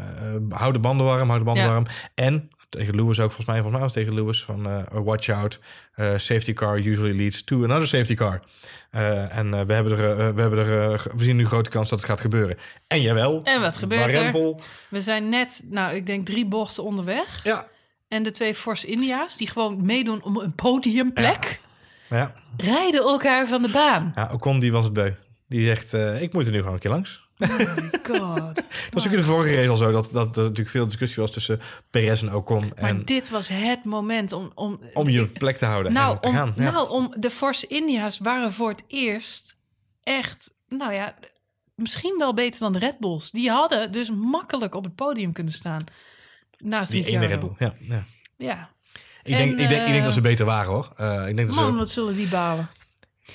[0.48, 1.70] hou de banden warm, hou de banden Ja.
[1.70, 1.86] warm.
[2.14, 4.44] En tegen Lewis ook, volgens mij, volgens mij was tegen Lewis...
[4.44, 5.58] van eh, watch out,
[5.94, 8.40] eh, safety car usually leads to another safety car.
[8.90, 12.08] Eh, en we, hebben er, we, hebben er, we zien nu grote kans dat het
[12.08, 12.56] gaat gebeuren.
[12.86, 13.40] En jawel.
[13.44, 14.54] En wat gebeurt er?
[14.88, 17.44] We zijn net, nou, ik denk drie bochten onderweg.
[17.44, 17.66] Ja.
[18.08, 21.60] En de twee Force India's, die gewoon meedoen om een podiumplek,
[22.08, 24.12] Ja, rijden elkaar van de baan.
[24.14, 25.12] ja Ocon die was het beu.
[25.48, 27.25] Die zegt, ik moet er nu gewoon een keer langs.
[28.02, 28.54] God.
[28.56, 31.22] Dat was ook in de vorige race al zo, dat, dat er natuurlijk veel discussie
[31.22, 32.72] was tussen Perez en Ocon.
[32.80, 34.50] Maar En dit was het moment om...
[34.54, 36.52] om om je plek te houden nou, en te om, gaan.
[36.56, 36.70] Ja.
[36.70, 39.56] nou, om de Force India's waren voor het eerst
[40.02, 41.14] echt, nou ja,
[41.74, 43.30] misschien wel beter dan de Red Bulls.
[43.30, 45.84] Die hadden dus makkelijk op het podium kunnen staan.
[46.58, 47.26] Naast die ene.
[47.26, 47.52] Red Bull.
[47.58, 48.04] Ja, ja.
[48.36, 48.70] Ja.
[49.22, 50.92] Ik, denk, En, ik, denk, ik denk eh, dat ze beter waren hoor.
[50.96, 52.68] Eh, ik denk dat Man, ze, wat zullen die balen.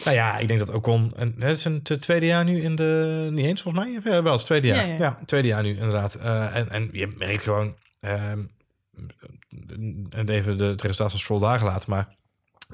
[0.03, 3.27] Nou ja, ik denk dat Ocon, en het is een tweede jaar nu in de,
[3.31, 4.87] niet eens volgens mij, ja, wel het tweede jaar.
[4.87, 5.19] Ja, Ja, ja.
[5.25, 6.15] tweede jaar nu inderdaad.
[6.15, 8.39] Eh, en, en je merkt gewoon, ehm,
[10.09, 12.13] en even de, het resultaat van Stroll daar gelaten, maar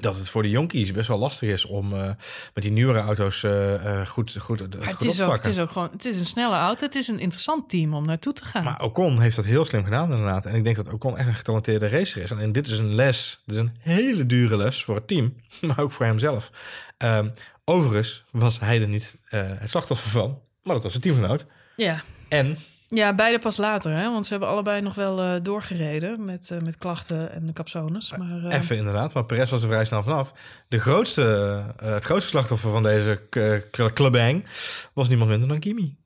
[0.00, 2.04] dat het voor de jonkies best wel lastig is om eh,
[2.54, 5.58] met die nieuwere auto's eh, eh, goed, goed, goed het te is, ook, het is
[5.58, 6.84] ook gewoon, het is een snelle auto.
[6.84, 8.64] Het is een interessant team om naartoe te gaan.
[8.64, 10.46] Maar Ocon heeft dat heel slim gedaan inderdaad.
[10.46, 12.30] En ik denk dat Ocon echt een getalenteerde racer is.
[12.30, 15.34] En dit is een les, dit is een hele dure les voor het team,
[15.66, 16.50] maar ook voor hemzelf.
[16.98, 17.28] Ehm,
[17.64, 21.46] overigens was hij er niet het slachtoffer van, maar dat was zijn teamgenoot.
[21.76, 22.02] ja.
[22.28, 22.58] En
[22.90, 24.10] ja, beide pas later, hè?
[24.10, 28.16] want ze hebben allebei nog wel eh, doorgereden met, eh, met klachten en de capsones.
[28.16, 30.32] Maar, eh, even inderdaad, maar Perez was er vrij snel vanaf.
[30.68, 31.22] De grootste,
[31.82, 33.22] het grootste slachtoffer van deze
[33.92, 34.44] klabang
[34.92, 35.96] was niemand minder dan Kimi.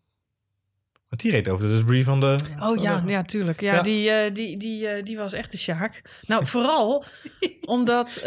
[1.09, 2.37] Want die reed over de debris van de...
[2.59, 3.61] Oh van ja, de- ja, tuurlijk.
[3.61, 3.83] Ja, Ja.
[3.83, 6.03] Die, die, die, die was echt de Sjaak.
[6.27, 7.05] Nou, vooral
[7.65, 8.21] omdat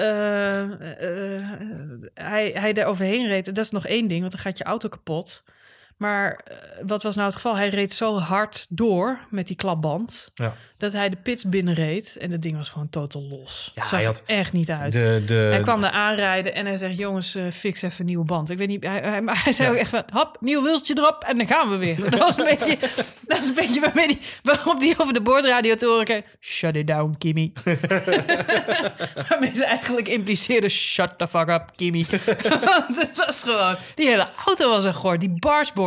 [2.14, 3.46] hij, hij er overheen reed.
[3.46, 5.44] Dat is nog één ding, want dan gaat je auto kapot.
[5.98, 7.56] Maar eh, wat was nou het geval?
[7.56, 10.30] Hij reed zo hard door met die klapband...
[10.34, 10.56] Ja.
[10.78, 13.72] dat hij de pits binnenreed en dat ding was gewoon totaal los.
[13.76, 14.94] Ja, zag hij er had echt niet uit.
[14.94, 18.26] De, de, hij kwam er aanrijden en hij zegt: Jongens, eh, fix even een nieuwe
[18.26, 18.50] band.
[18.50, 19.74] Ik weet niet, hij, hij, maar hij zei Ja.
[19.74, 22.02] ook echt van: Hop, nieuw wieltje erop en dan gaan we weer.
[22.10, 22.78] Dat was een beetje,
[23.24, 26.88] dat was een beetje waarmee die, waarop die over de boordradio te horen Shut it
[26.88, 27.54] down, Kimmy.
[29.30, 32.06] waarmee ze eigenlijk impliceerde: Shut the fuck up, Kimmy.
[32.66, 35.20] Want het was gewoon, die hele auto was een gort.
[35.20, 35.34] Die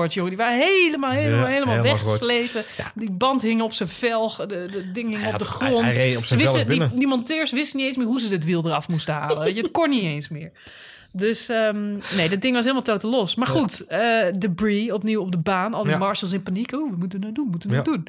[0.06, 2.64] die waren helemaal, helemaal, Ja, helemaal, weggesleten.
[2.94, 5.94] Die band hing op zijn velg, de, de ding hing op de hij- grond.
[5.94, 8.66] hij op Ze zijn wisten, die, monteurs wisten niet eens meer hoe ze dit wiel
[8.66, 9.38] eraf moesten halen.
[9.44, 10.52] Weet je, het kon niet eens meer.
[11.12, 13.34] Dus ehm, nee, dat ding was helemaal totaal los.
[13.34, 15.74] Maar goed, eh debris opnieuw op de baan.
[15.74, 15.98] Al die Ja.
[15.98, 16.72] marshals in paniek.
[16.72, 17.48] Oh, wat moeten we nou doen?
[17.50, 17.82] Moeten we Ja.
[17.82, 18.06] nou doen?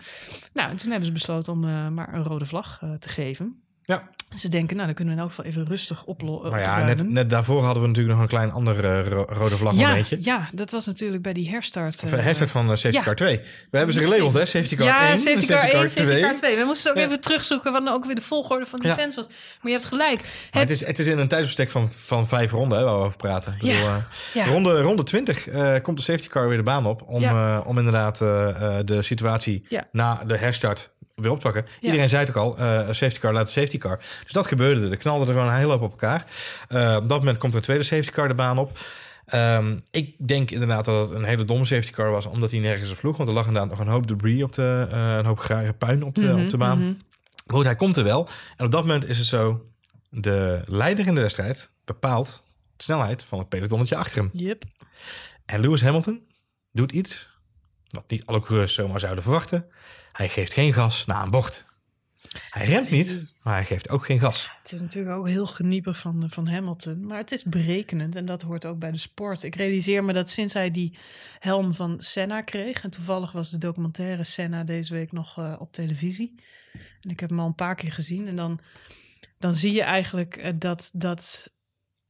[0.54, 3.62] Nou, en toen hebben ze besloten om eh, maar een rode vlag eh, te geven.
[3.90, 4.04] Ja.
[4.38, 7.10] Ze denken, nou, dan kunnen we in elk geval even rustig oplo- Maar ja, net,
[7.10, 10.18] net daarvoor hadden we natuurlijk nog een klein ander eh, ro- rode vlag ja, momentje.
[10.22, 12.04] ja, dat was natuurlijk bij die herstart.
[12.04, 13.04] Eh, eh, hashtag van eh, safety ja.
[13.04, 13.38] car 2.
[13.72, 14.46] We hebben ze gelabeld, hè?
[14.46, 16.22] Safety car ja, 1, safety car 1, safety 2.
[16.22, 16.58] car 2.
[16.58, 17.04] We moesten ook Ja.
[17.04, 18.96] even terugzoeken wat nou ook weer de volgorde van die Ja.
[18.96, 19.28] fans was.
[19.28, 20.22] Maar je hebt gelijk.
[20.52, 23.18] Het, is, het is in een tijdsbestek van, van vijf ronden hè, waar we over
[23.18, 23.54] praten.
[23.54, 23.88] Ik bedoel,
[24.34, 27.04] eh, ronde, ronde 20 eh, komt de safety car weer de baan op.
[27.08, 30.90] Om, eh, om inderdaad eh, eh, de situatie na de herstart
[31.22, 31.66] weer op te pakken.
[31.80, 33.98] Iedereen zei het ook al, eh, safety car laat de safety car.
[34.24, 34.98] Dus dat gebeurde er.
[34.98, 36.26] Knalde er gewoon een hele hoop op elkaar.
[36.68, 38.80] Eh, op dat moment komt er een tweede safety car de baan op.
[39.26, 42.92] Ehm, ik denk inderdaad dat het een hele domme safety car was, omdat hij nergens
[42.92, 43.18] op sloeg.
[43.18, 46.04] Want er lag inderdaad nog een hoop debris op de, eh, een hoop gra- puin
[46.04, 46.78] op de, Mhm, op de baan.
[46.80, 46.94] mhm.
[47.46, 48.28] Maar goed, hij komt er wel.
[48.58, 49.66] En op dat moment is het zo,
[50.10, 52.44] de leider in de wedstrijd bepaalt
[52.78, 54.30] de snelheid van het pelotonnetje achter hem.
[54.34, 54.64] Yep.
[55.46, 56.22] En Lewis Hamilton
[56.72, 57.29] doet iets
[57.90, 59.66] wat niet alle coureurs zomaar zouden verwachten.
[60.12, 61.66] Hij geeft geen gas na een bocht.
[62.50, 64.50] Hij remt niet, maar hij geeft ook geen gas.
[64.64, 67.06] Het is natuurlijk ook heel geniepig van, van Hamilton.
[67.06, 69.44] Maar het is berekenend en dat hoort ook bij de sport.
[69.44, 70.98] Ik realiseer me dat sinds hij die
[71.40, 72.84] helm van Senna kreeg...
[72.84, 76.36] en toevallig was de documentaire Senna deze week nog eh, op televisie.
[77.02, 78.28] En ik heb hem al een paar keer gezien.
[78.28, 78.60] En dan,
[79.38, 81.52] dan zie je eigenlijk eh, dat, dat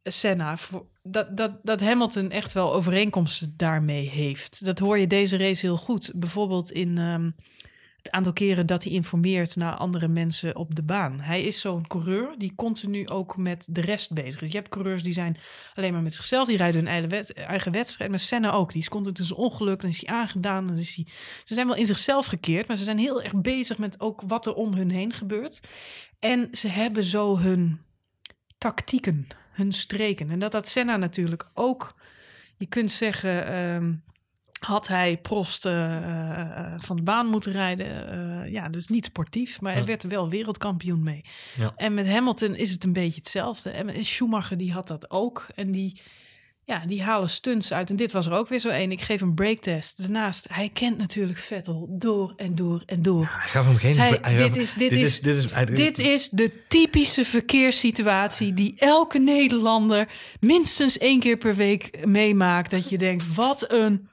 [0.10, 0.58] Senna...
[1.04, 4.66] Dat, dat, dat Hamilton echt wel overeenkomsten daarmee heeft.
[4.66, 6.12] Dat hoor je deze race heel goed.
[6.16, 6.98] Bijvoorbeeld in...
[6.98, 7.30] ehm,
[8.02, 11.20] het aantal keren dat hij informeert naar andere mensen op de baan.
[11.20, 14.52] Hij is zo'n coureur die continu ook met de rest bezig is.
[14.52, 15.38] Je hebt coureurs die zijn
[15.74, 18.10] alleen maar met zichzelf, die rijden hun eigen, eigen wedstrijd.
[18.10, 20.68] Maar Senna ook, die is continu tussen ongeluk, dan is hij aangedaan.
[20.68, 21.06] Dan is hij...
[21.44, 24.46] Ze zijn wel in zichzelf gekeerd, maar ze zijn heel erg bezig met ook wat
[24.46, 25.60] er om hun heen gebeurt.
[26.20, 27.80] En ze hebben zo hun
[28.58, 29.28] tactieken,
[29.60, 30.30] hun streken.
[30.30, 31.96] En dat had Senna natuurlijk ook.
[32.58, 33.92] Je kunt zeggen, ehm,
[34.60, 38.12] had hij Prost eh, eh, van de baan moeten rijden.
[38.12, 41.26] eh, ja, dus niet sportief, maar hij werd er wel wereldkampioen mee.
[41.58, 41.74] Ja.
[41.76, 43.70] En met Hamilton is het een beetje hetzelfde.
[43.70, 45.48] En en Schumacher die had dat ook.
[45.56, 46.02] En die,
[46.70, 47.90] ja, die halen stunts uit.
[47.90, 48.92] En dit was er ook weer zo één.
[48.92, 50.02] Ik geef een breaktest.
[50.02, 53.28] Daarnaast, hij kent natuurlijk Vettel door en door en door.
[53.30, 53.98] Hij gaf hem geen...
[53.98, 60.08] Hij dit, is, dit, is, dit is, dit is de typische verkeerssituatie die elke Nederlander
[60.40, 62.72] minstens één keer per week meemaakt.
[62.72, 64.10] Dat je denkt, wat een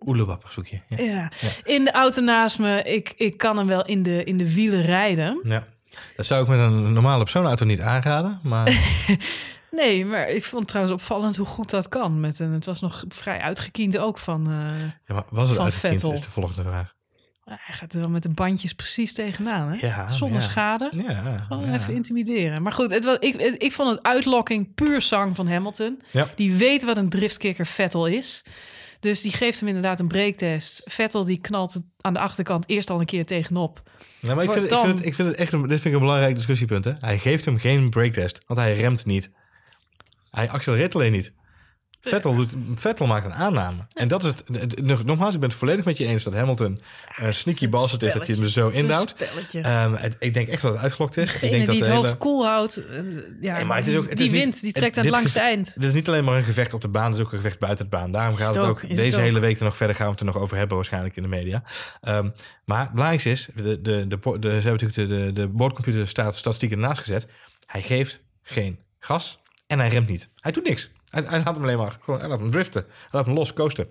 [0.00, 0.80] Oelebap zoek je.
[0.86, 1.04] Ja.
[1.04, 1.30] ja.
[1.64, 4.82] In de auto naast me, ik, ik kan hem wel in de, in de wielen
[4.82, 5.40] rijden.
[5.42, 5.66] ja.
[6.16, 8.72] Dat zou ik met een normale persoonauto niet aanraden, maar...
[9.76, 12.20] Nee, maar ik vond het trouwens opvallend hoe goed dat kan.
[12.20, 14.52] Met een, het was nog vrij uitgekiend ook van, eh,
[15.06, 16.12] Ja, maar was het van uit het kind, Vettel.
[16.12, 16.94] is de volgende vraag.
[17.44, 19.86] Hij gaat er wel met de bandjes precies tegenaan, hè?
[19.86, 20.48] Ja, Zonder ja.
[20.48, 20.90] schade.
[21.08, 21.74] Ja, Gewoon ja.
[21.74, 22.62] even intimideren.
[22.62, 26.02] Maar goed, het was, ik, ik vond het uitlokking puur zang van Hamilton.
[26.10, 26.28] Ja.
[26.34, 28.44] Die weet wat een driftkicker Vettel is.
[29.00, 30.82] Dus die geeft hem inderdaad een breaktest.
[30.84, 33.82] Vettel die knalt aan de achterkant eerst al een keer tegenop.
[34.20, 35.84] Ja, maar ik vind, het, ik, vind het, ik vind het echt een, dit vind
[35.84, 36.84] ik een belangrijk discussiepunt.
[36.84, 36.92] Hè?
[36.98, 39.30] Hij geeft hem geen breaktest, want hij remt niet.
[40.32, 41.32] Hij accelereert alleen niet.
[42.00, 43.86] Vettel, doet, Vettel maakt een aanname.
[43.94, 44.42] En dat is het.
[44.46, 46.78] het- het- nog- Nogmaals, ik ben het volledig met je eens dat Hamilton
[47.16, 49.60] een sneaky bastard is dat hij hem zo spelletje.
[49.60, 51.24] Ehm, ik denk echt dat het uitgelokt is.
[51.34, 52.96] ik Degene denk dat die de het hele- hoofd koel houdt, eh,
[53.40, 54.60] ja, Nee, maar het is ook, het die is wint.
[54.60, 55.74] Die trekt aan het langste eind.
[55.74, 57.58] Het is niet alleen maar een gevecht op de baan, het is ook een gevecht
[57.58, 58.10] buiten de baan.
[58.10, 59.22] Daarom gaat het het ook, het deze ook.
[59.22, 61.28] hele week er nog verder gaan we het er nog over hebben waarschijnlijk in de
[61.28, 61.62] media.
[62.00, 62.28] Ehm,
[62.64, 66.36] maar het belangrijkste is, de, de, de, ze hebben natuurlijk de, de, de boordcomputer staat
[66.36, 67.26] statistieken ernaast gezet.
[67.66, 69.40] Hij geeft geen gas
[69.72, 70.28] en hij remt niet.
[70.40, 70.90] Hij doet niks.
[71.08, 72.84] Hij, hij laat hem alleen maar gewoon, hij laat hem driften.
[72.88, 73.84] Hij laat hem los coasten.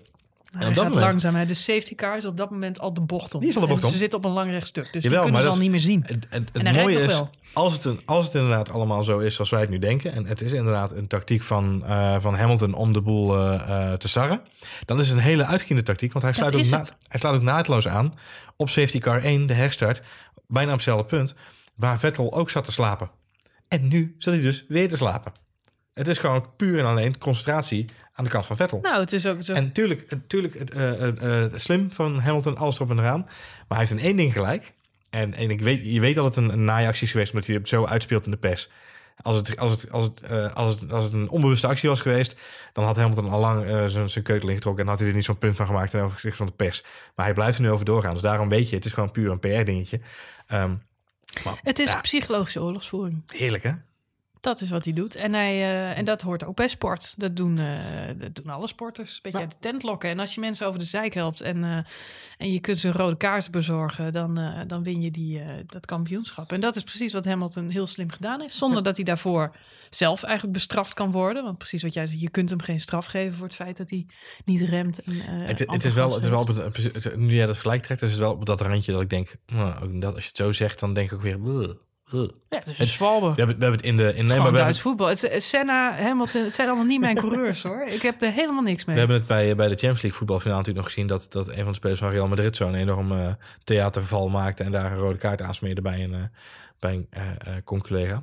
[0.52, 1.34] En Hij op dat gaat moment, langzaam.
[1.34, 1.44] Hè.
[1.44, 3.40] De safety car is op dat moment al de bocht om.
[3.40, 3.92] Die is al de bocht En om.
[3.92, 5.80] Ze zitten op een lang rechtstuk, dus Jawel, die kunnen maar ze al niet meer
[5.80, 6.02] zien.
[6.06, 9.18] Het, het, En het hij mooie is, als het, een, als het inderdaad allemaal zo
[9.18, 10.12] is zoals wij het nu denken...
[10.12, 13.98] en het is inderdaad een tactiek van, eh, van Hamilton om de boel eh, eh,
[13.98, 14.40] te sarren...
[14.84, 17.42] dan is het een hele uitgekiende tactiek, want hij sluit, ook, na- hij sluit ook
[17.42, 18.14] naadloos aan...
[18.56, 20.02] op safety car 1, de herstart,
[20.46, 21.34] bijna op hetzelfde punt...
[21.76, 23.10] waar Vettel ook zat te slapen.
[23.68, 25.32] En nu zat hij dus weer te slapen.
[25.92, 28.78] Het is gewoon puur en alleen concentratie aan de kant van Vettel.
[28.80, 29.52] Nou, het is ook zo.
[29.52, 33.20] En natuurlijk, natuurlijk het, eh, eh, eh, slim van Hamilton, alles erop en eraan.
[33.20, 34.72] Maar hij heeft in één ding gelijk.
[35.10, 37.56] En, en ik weet, je weet dat het een, een naaiactie is geweest, omdat hij
[37.56, 38.70] het zo uitspeelt in de pers.
[39.22, 40.22] Als het, als, het, als, het,
[40.54, 42.40] als, het, als het een onbewuste actie was geweest,
[42.72, 45.38] dan had Hamilton al lang zijn, zijn keutel ingetrokken en had hij er niet zo'n
[45.38, 46.84] punt van gemaakt ten overzicht van de pers.
[47.14, 48.12] Maar hij blijft er nu over doorgaan.
[48.12, 50.00] Dus daarom weet je, het is gewoon puur een PR-dingetje.
[50.46, 50.74] Ehm,
[51.62, 53.22] Het is ja, psychologische oorlogsvoering.
[53.26, 53.72] heerlijk, hè?
[54.42, 55.14] Dat is wat hij doet.
[55.14, 57.14] En, hij, eh, en dat hoort ook bij sport.
[57.16, 57.78] Dat doen, eh,
[58.16, 59.12] dat doen alle sporters.
[59.14, 60.10] Een beetje uit de tent lokken.
[60.10, 61.76] En als je mensen over de zijk helpt en, eh,
[62.38, 66.52] en je kunt ze een rode kaart bezorgen, dan, dan win je die, dat kampioenschap.
[66.52, 68.56] En dat is precies wat Hamilton heel slim gedaan heeft.
[68.56, 69.56] Zonder dat hij daarvoor
[69.90, 71.44] zelf eigenlijk bestraft kan worden.
[71.44, 73.90] Want precies wat jij zegt, je kunt hem geen straf geven voor het feit dat
[73.90, 74.06] hij
[74.44, 75.00] niet remt.
[75.02, 78.10] En, Het, het is wel, het is wel het- nu jij dat vergelijk trekt, is
[78.10, 80.94] het wel op dat randje dat ik denk, nou, als je het zo zegt, dan
[80.94, 81.38] denk ik ook weer.
[81.46, 81.70] "Ugh,
[82.12, 83.28] ugh." Ja, het is een zwalbe.
[83.28, 84.02] We hebben, we hebben het in de.
[84.02, 85.08] In, Het is nee, maar gewoon we, Duits hebben, voetbal.
[85.08, 87.82] Het is, Senna, Hamilton, het zijn allemaal niet mijn coureurs hoor.
[87.86, 88.94] Ik heb er helemaal niks mee.
[88.94, 91.62] we hebben het bij, bij de Champions League voetbalfinale natuurlijk nog gezien dat, dat een
[91.62, 93.18] van de spelers van Real Madrid zo'n enorm eh,
[93.64, 96.20] theaterval maakte en daar een rode kaart aansmeerde bij een, eh,
[96.78, 98.22] bij een eh eh, conculega.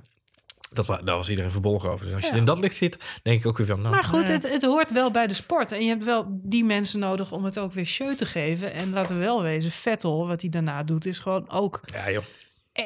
[0.74, 2.06] Dat, daar was iedereen verbolgen over.
[2.06, 2.38] Dus als je Ja.
[2.38, 3.82] in dat licht zit, denk ik ook weer van.
[3.82, 5.72] Nou, Maar goed, het, het hoort wel bij de sport.
[5.72, 8.74] En je hebt wel die mensen nodig om het ook weer show te geven.
[8.74, 12.24] En laten we wel wezen, Vettel, wat hij daarna doet, is gewoon ook Ja, joh.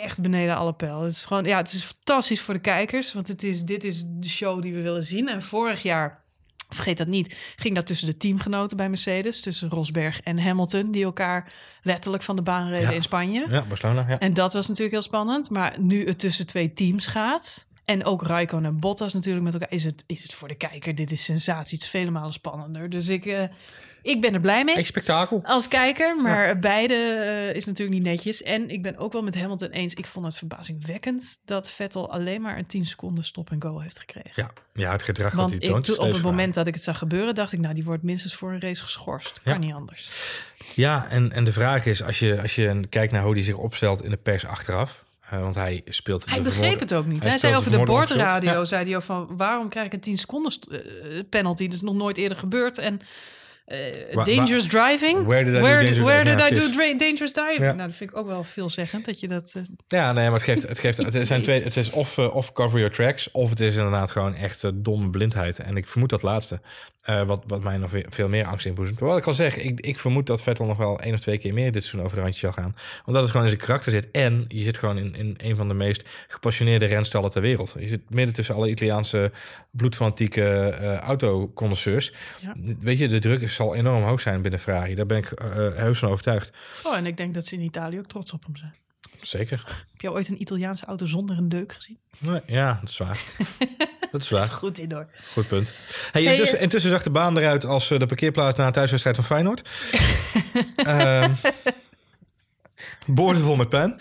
[0.01, 1.01] Echt beneden alle pijl.
[1.01, 3.13] Het is gewoon, ja, het is fantastisch voor de kijkers.
[3.13, 5.27] Want het is, dit is de show die we willen zien.
[5.29, 6.21] En vorig jaar,
[6.69, 9.41] vergeet dat niet, ging dat tussen de teamgenoten bij Mercedes.
[9.41, 11.51] Tussen Rosberg en Hamilton, die elkaar
[11.82, 12.95] letterlijk van de baan reden Ja.
[12.95, 13.45] in Spanje.
[13.49, 14.06] Ja, Barcelona.
[14.08, 14.19] Ja.
[14.19, 15.49] En dat was natuurlijk heel spannend.
[15.49, 17.65] Maar nu het tussen twee teams gaat.
[17.86, 19.71] En ook Raikkonen en Bottas natuurlijk met elkaar.
[19.71, 21.75] Is het, is het voor de kijker, dit is sensatie.
[21.77, 22.89] Het is vele malen spannender.
[22.89, 23.43] Dus ik, eh,
[24.04, 24.74] ik ben er blij mee.
[24.74, 25.42] Hey, spektakel.
[25.44, 28.44] Als kijker, maar beide eh, is natuurlijk niet netjes.
[28.44, 29.94] En ik ben ook wel met Hamilton eens.
[29.94, 34.00] Ik vond het verbazingwekkend dat Vettel alleen maar een 10 seconden stop en go heeft
[34.00, 34.32] gekregen.
[34.36, 35.98] Ja, ja het gedrag wat Want hij toont.
[35.98, 38.52] op het moment dat ik het zag gebeuren, dacht ik, nou, die wordt minstens voor
[38.52, 39.39] een race geschorst.
[39.44, 39.52] Ja.
[39.52, 40.10] Kan niet anders.
[40.76, 43.58] Ja, en, en de vraag is, als je, als je kijkt naar hoe hij zich
[43.58, 45.04] opstelt in de pers achteraf.
[45.30, 46.26] eh, want hij speelt.
[46.26, 47.22] Hij de begreep het ook niet.
[47.22, 50.00] hij Hij, zei over de vermoorde boordradio, zei hij ook van, waarom krijg ik een
[50.00, 51.66] 10 seconden eh, penalty?
[51.66, 52.78] Dat is nog nooit eerder gebeurd.
[52.78, 53.02] En
[53.65, 55.26] eh, dangerous driving?
[55.26, 56.30] Where did I do dangerous where driving?
[56.30, 56.76] did Ja, I do precies.
[56.76, 57.60] dra- dangerous driving?
[57.63, 57.73] Ja.
[57.73, 59.52] Nou, dat vind ik ook wel veelzeggend dat je dat...
[59.56, 62.36] eh, Ja, nee, maar het geeft, het geeft, het zijn twee, het is of, eh,
[62.36, 65.60] of cover your tracks, of het is inderdaad gewoon echt domme blindheid.
[65.60, 66.60] En ik vermoed dat laatste,
[67.26, 68.99] wat, wat mij nog veel meer angst inboezemt.
[68.99, 71.38] Maar wat ik al zeg, ik, ik vermoed dat Vettel nog wel één of twee
[71.38, 72.76] keer meer dit seizoen over de randje zal gaan.
[73.06, 74.08] Omdat het gewoon in zijn karakter zit.
[74.12, 77.76] En je zit gewoon in, in een van de meest gepassioneerde renstallen ter wereld.
[77.80, 79.32] Je zit midden tussen alle Italiaanse
[79.71, 80.69] bloedfanatieke
[81.02, 82.13] autoconnoisseurs.
[82.41, 82.54] Ja.
[82.80, 84.96] Weet je, de druk zal enorm hoog zijn binnen Ferrari.
[84.96, 86.58] Daar ben ik eh, heus van overtuigd.
[86.84, 88.74] Oh, en ik denk dat ze in Italië ook trots op hem zijn.
[89.22, 89.63] Zeker.
[89.92, 92.00] Heb je ooit een Italiaanse auto zonder een deuk gezien?
[92.18, 93.20] Nee, ja, dat is waar.
[94.12, 94.50] Dat is Dat waar.
[94.50, 95.08] is goed in hoor.
[95.34, 95.88] Goed punt.
[96.12, 99.16] Hey, intussen, eh, intussen zag de baan eruit als eh, de parkeerplaats na een thuiswedstrijd
[99.16, 99.62] van Feyenoord.
[100.76, 101.32] Ehm
[103.06, 103.98] boordevol met pen.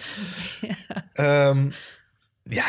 [1.12, 1.70] Ehm,
[2.42, 2.64] ja,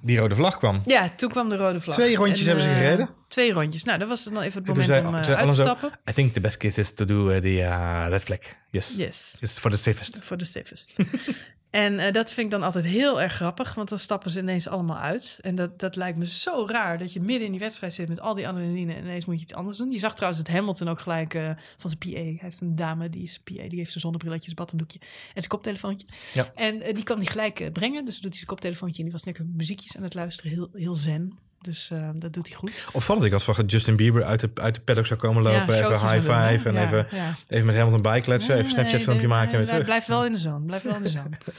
[0.00, 0.80] die rode vlag kwam.
[0.84, 1.96] Ja, toen kwam de rode vlag.
[1.96, 3.08] Twee rondjes hebben ze eh, gereden?
[3.28, 3.84] Twee rondjes.
[3.84, 5.90] Nou, dat was dan even het moment om eh, uit te stappen.
[6.10, 8.38] I think the best case is to do uh, the uh, red flag.
[8.70, 8.96] Yes.
[8.96, 9.36] Yes.
[9.40, 10.18] It's for the safest.
[10.20, 10.96] Voor de safest.
[11.70, 14.68] en eh, dat vind ik dan altijd heel erg grappig, want dan stappen ze ineens
[14.68, 15.38] allemaal uit.
[15.42, 18.20] En dat, dat lijkt me zo raar dat je midden in die wedstrijd zit met
[18.20, 19.90] al die adrenaline en ineens moet je iets anders doen.
[19.90, 22.20] Je zag trouwens dat Hamilton ook gelijk eh, van zijn PA.
[22.20, 26.06] Hij heeft een dame, die is PA, die heeft zijn zonnebrilletjes, baddendoekje en zijn koptelefoontje.
[26.32, 26.52] Ja.
[26.54, 28.04] En eh, die kan die gelijk eh, brengen.
[28.04, 30.94] Dus doet hij zijn koptelefoontje en die was lekker muziekjes aan het luisteren, heel, heel
[30.94, 31.38] zen.
[31.62, 32.84] Dus eh, dat doet hij goed.
[32.92, 35.58] Opvallend, ik had verwacht dat Justin Bieber uit de, uit de paddock zou komen Ja,
[35.58, 35.74] lopen.
[35.74, 37.34] even high doen, five en Ja, even, ja.
[37.48, 38.52] even met Hamilton bijkletsen.
[38.54, 39.84] even Nee, Snapchat filmpje nee, maken en weer terug.
[39.84, 40.64] Blijf wel in de zone.
[40.66, 41.28] Blijf wel in de zone.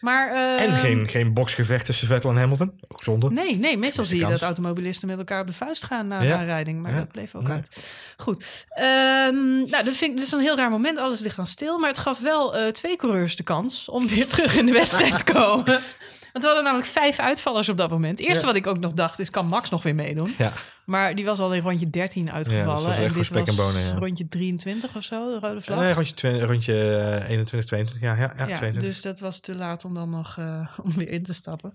[0.00, 2.72] Maar, eh, En geen, geen boksgevecht tussen Vettel en Hamilton.
[2.88, 3.30] Ook zonde.
[3.30, 4.34] Nee, nee, meestal zie je kans.
[4.34, 6.32] dat automobilisten met elkaar op de vuist gaan na Ja.
[6.34, 6.82] een aanrijding.
[6.82, 6.96] Maar Ja.
[6.96, 7.68] dat bleef ook uit.
[8.16, 8.66] Goed.
[8.68, 9.34] Ehm,
[9.70, 10.98] nou, dat vind ik, dit is een heel raar moment.
[10.98, 11.78] Alles ligt dan stil.
[11.78, 15.16] Maar het gaf wel eh, twee coureurs de kans om weer terug in de wedstrijd
[15.26, 15.80] te komen.
[16.40, 18.18] We hadden namelijk vijf uitvallers op dat moment.
[18.18, 18.52] Het eerste Ja.
[18.52, 20.34] wat ik ook nog dacht is, kan Max nog weer meedoen?
[20.38, 20.52] Ja.
[20.86, 22.94] Maar die was al in rondje 13 uitgevallen.
[22.94, 23.94] en dit en was bonen, ja.
[23.98, 25.78] rondje 23 of zo, de rode vlag.
[25.78, 26.72] Nee, rondje, twe- rondje
[27.20, 28.00] eh, 21, 22.
[28.00, 28.82] Ja, ja, ja, Ja, 22.
[28.82, 31.72] dus dat was te laat om dan nog eh, om weer in te stappen.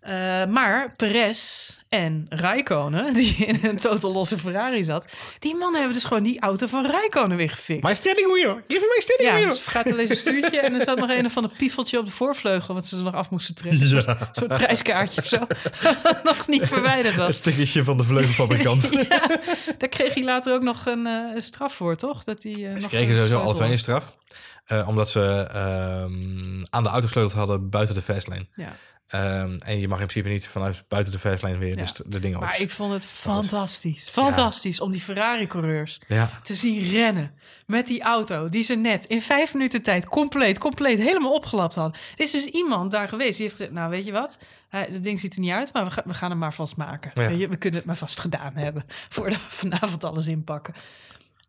[0.00, 5.04] Eh, maar Perez en Rijkonen, die in een totaal losse Ferrari zat,
[5.38, 7.82] die mannen hebben dus gewoon die auto van Rijkonen weer gefixt.
[7.82, 8.54] My steering wheel!
[8.68, 9.48] Give me my steering ja, wheel!
[9.48, 12.10] dus gaat alleen een stuurtje en er zat nog een van de piefeltje op de
[12.10, 13.80] voorvleugel, wat ze er nog af moesten trekken.
[13.80, 13.88] Een
[14.32, 15.38] soort prijskaartje of zo,
[16.30, 17.36] nog niet verwijderd Een was.
[17.36, 18.02] stukje van de
[18.48, 19.78] vleugelfabrikant.
[19.80, 22.24] Daar kreeg hij later ook nog een, eh, straf voor, toch?
[22.24, 24.16] Dat hij, eh, Ze kregen sowieso alle gesloten twee een straf.
[24.64, 28.46] Eh, omdat ze ehm, aan de auto gesleuteld hadden buiten de fastlane.
[28.54, 28.72] Ja.
[29.08, 31.74] Ehm, en je mag in principe niet vanuit buiten de fastlane weer Ja.
[31.82, 32.44] dus de, dingen op.
[32.44, 34.08] Maar ik vond het fantastisch.
[34.10, 36.30] Fantastisch om die Ferrari-coureurs Ja.
[36.42, 37.30] te zien rennen
[37.66, 42.00] met die auto die ze net in vijf minuten tijd compleet, compleet helemaal opgelapt hadden.
[42.16, 45.20] Er is dus iemand daar geweest die heeft gezegd, nou weet je wat, het ding
[45.20, 47.10] ziet er niet uit, maar we, gaan we gaan hem maar vast maken.
[47.14, 47.28] Ja.
[47.28, 50.74] Weet je, we kunnen het maar vast gedaan hebben voordat we vanavond alles inpakken.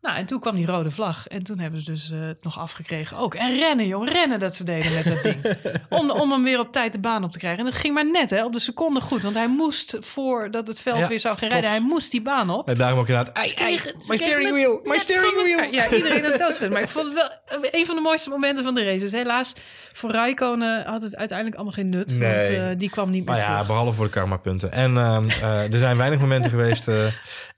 [0.02, 1.26] Nou, en toen kwam die rode vlag.
[1.26, 3.34] En toen hebben ze dus eh, het nog afgekregen ook.
[3.34, 5.56] En rennen, jong, rennen dat ze deden met dat ding.
[6.00, 7.58] Om, om hem weer op tijd de baan op te krijgen.
[7.58, 9.22] En dat ging maar net, hè, op de seconde goed.
[9.22, 11.64] Want hij moest, voordat het veld Ja, weer zou gaan klopt.
[11.64, 11.80] rijden...
[11.80, 12.68] hij moest die baan op.
[12.68, 13.32] En daarom ook inderdaad...
[13.34, 14.80] Kregen- my kregen steering wheel!
[14.82, 15.72] My net steering wheel!
[15.72, 16.68] Ja, iedereen had.
[16.70, 17.30] Maar ik vond het wel
[17.70, 18.98] een van de mooiste momenten van de race.
[18.98, 19.54] Dus helaas,
[19.92, 22.10] voor Rijkonen had het uiteindelijk allemaal geen nut.
[22.18, 23.66] Want eh, die kwam niet meer Maar ja, terug.
[23.66, 24.72] behalve voor de karma-punten.
[24.72, 26.86] En ehm, eh, er zijn weinig momenten geweest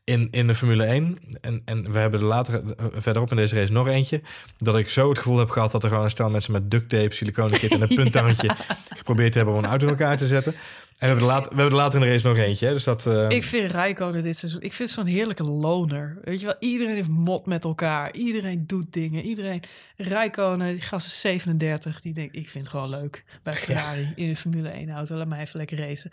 [0.05, 1.19] in, in de Formule 1.
[1.41, 4.21] En, en we hebben er later, eh, verderop in deze race nog eentje.
[4.59, 6.89] Dat ik zo het gevoel heb gehad dat er gewoon een stel mensen met duct
[6.89, 8.51] tape, siliconen kit en een punttangetje
[8.97, 10.55] geprobeerd hebben om een auto in elkaar te zetten.
[11.03, 12.67] En we hebben er, later, we hebben er later in de race nog eentje.
[12.67, 12.73] Hè?
[12.73, 14.61] Dus dat, eh, Ik vind Rijkonen dit seizoen...
[14.61, 16.19] Ik vind zo'n heerlijke loner.
[16.25, 18.15] Weet je wel, iedereen heeft mot met elkaar.
[18.15, 19.23] Iedereen doet dingen.
[19.23, 19.63] Iedereen...
[19.97, 22.01] Rijkonen, die gast is 37.
[22.01, 25.17] Die denkt, ik vind het gewoon leuk bij Ferrari in de Formule 1 auto.
[25.17, 26.11] Laat mij even lekker racen.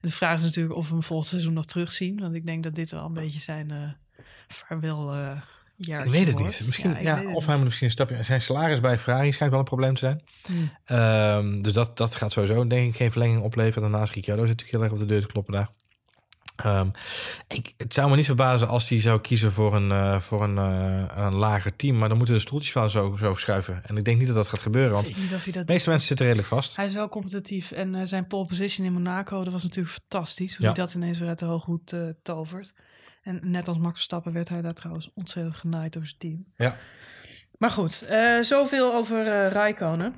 [0.00, 2.20] De vraag is natuurlijk of we hem volgend seizoen nog terugzien.
[2.20, 4.03] Want ik denk dat dit wel een beetje zijn eh
[4.54, 5.14] vaarwel
[5.76, 6.62] jaar ik weet het niet.
[6.66, 8.22] Misschien, ja, of hij moet misschien een stapje...
[8.22, 10.22] Zijn salaris bij Ferrari schijnt wel een probleem te zijn.
[10.46, 10.70] Hmm.
[10.84, 13.90] Ehm, dus dat, dat gaat sowieso denk ik geen verlenging opleveren.
[13.90, 15.70] Daarnaast Ricciardo zit natuurlijk heel erg op de deur te kloppen daar.
[16.56, 16.88] Ehm,
[17.48, 20.58] ik, het zou me niet verbazen als hij zou kiezen voor een, eh, voor een,
[20.58, 21.98] eh, een lager team.
[21.98, 23.84] Maar dan moeten de stoeltjes wel zo, zo schuiven.
[23.84, 24.92] En ik denk niet dat dat gaat gebeuren.
[24.92, 26.76] Want de meeste mensen zitten redelijk vast.
[26.76, 30.56] Hij is wel competitief en zijn pole position in Monaco, dat was natuurlijk fantastisch.
[30.56, 30.72] Hoe Ja.
[30.72, 32.72] hij dat ineens weer uit de hooghoed tovert.
[33.24, 36.44] En net als Max Verstappen werd hij daar trouwens ontzettend genaaid door zijn team.
[36.56, 36.76] Ja.
[37.58, 40.14] Maar goed, eh, zoveel over eh Raikkonen.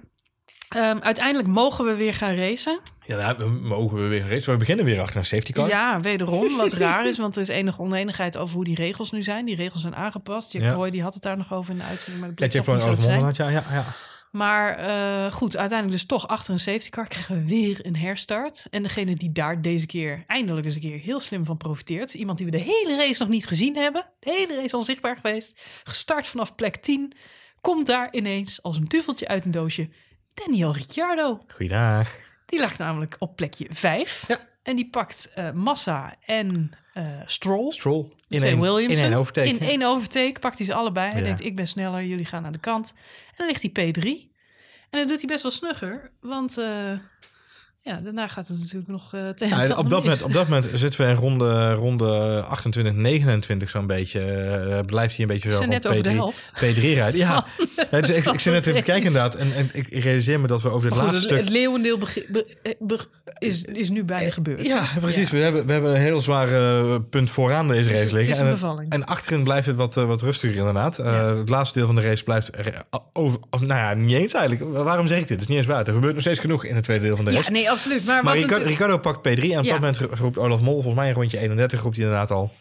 [0.68, 2.80] Ehm, uiteindelijk mogen we weer gaan racen.
[3.02, 4.50] Ja, we mogen we weer race.
[4.50, 5.68] We beginnen weer achter een safety car.
[5.68, 9.22] Ja, wederom, wat raar is, want er is enige oneenigheid over hoe die regels nu
[9.22, 9.44] zijn.
[9.44, 10.52] Die regels zijn aangepast.
[10.52, 10.72] Jack Ja.
[10.72, 12.74] Roy die had het daar nog over in de uitzending, maar dat bleek Jack toch
[12.74, 13.22] niet zo zijn.
[13.22, 13.84] Had, ja, ja, ja.
[14.36, 18.66] Maar eh, goed, uiteindelijk dus toch achter een safety car krijgen we weer een herstart.
[18.70, 22.14] En degene die daar deze keer eindelijk eens een keer heel slim van profiteert.
[22.14, 24.06] Iemand die we de hele race nog niet gezien hebben.
[24.20, 25.60] De hele race al zichtbaar geweest.
[25.84, 27.12] Gestart vanaf plek 10.
[27.60, 29.88] Komt daar ineens als een duveltje uit een doosje
[30.34, 31.44] Daniel Ricciardo.
[31.54, 32.10] Goeiedag.
[32.46, 34.26] Die lag namelijk op plekje 5.
[34.62, 36.70] En die pakt eh, Massa en
[37.26, 37.70] Stroll.
[37.72, 38.04] Stroll.
[38.28, 39.04] In Twee één, Williamson.
[39.04, 39.48] in één overtake.
[39.48, 41.10] In één overtake pakt hij ze allebei.
[41.10, 41.26] Hij Ja.
[41.26, 42.92] denkt, ik ben sneller, jullie gaan naar de kant.
[43.28, 44.34] En dan ligt hij P3.
[44.90, 46.10] En dat doet hij best wel snugger.
[46.20, 46.92] Want eh,
[47.86, 50.68] ja, daarna gaat het natuurlijk nog eh tegen Ja, op, dat moment, op dat moment
[50.74, 54.20] zitten we in ronde, ronde 28, 29 zo'n beetje.
[54.20, 56.52] eh, blijft hij een beetje zo zijn rond net over de P3, helft.
[56.56, 57.16] P3 rijden.
[57.16, 57.46] Ja,
[57.90, 59.34] Ja, dus ik, ik zit net even kijken inderdaad.
[59.34, 61.38] En, en ik realiseer me dat we over dit goed, laatste het, stuk...
[61.44, 62.98] het leeuwendeel be- eh, be-
[63.38, 64.62] is, is nu bijna gebeurd.
[64.66, 65.30] Ja, precies.
[65.30, 66.48] We, hebben, we hebben een heel zwaar
[67.00, 68.18] punt vooraan deze race liggen.
[68.18, 68.90] het is een en, bevalling.
[68.92, 70.96] en achterin blijft het wat, wat rustiger inderdaad.
[70.96, 72.56] Het laatste deel van de race blijft...
[72.58, 72.82] er-
[73.12, 74.72] over, nou ja, niet eens eigenlijk.
[74.84, 75.30] Waarom zeg ik dit?
[75.30, 75.86] Het is niet eens waar.
[75.86, 77.50] Er gebeurt nog steeds genoeg in het tweede deel van de race.
[77.50, 78.04] Nee, absoluut.
[78.04, 79.78] Maar, Maar Ricardo, natuurlijk- Ricardo pakt P3 en op Ja.
[79.78, 82.52] dat moment roept Olaf Mol, volgens mij in rondje 31, roept hij inderdaad al.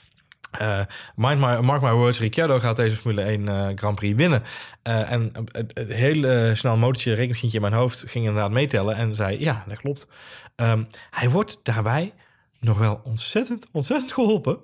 [0.52, 0.80] eh,
[1.16, 4.44] mind my, mark my words, Ricciardo gaat deze Formule 1 eh, Grand Prix winnen.
[4.82, 5.32] Eh, en
[5.74, 9.78] het hele snel motortje, rekenmachientje in mijn hoofd ging inderdaad meetellen en zei, ja, dat
[9.78, 10.08] klopt.
[10.56, 12.14] Ehm, hij wordt daarbij
[12.60, 14.58] nog wel ontzettend, ontzettend geholpen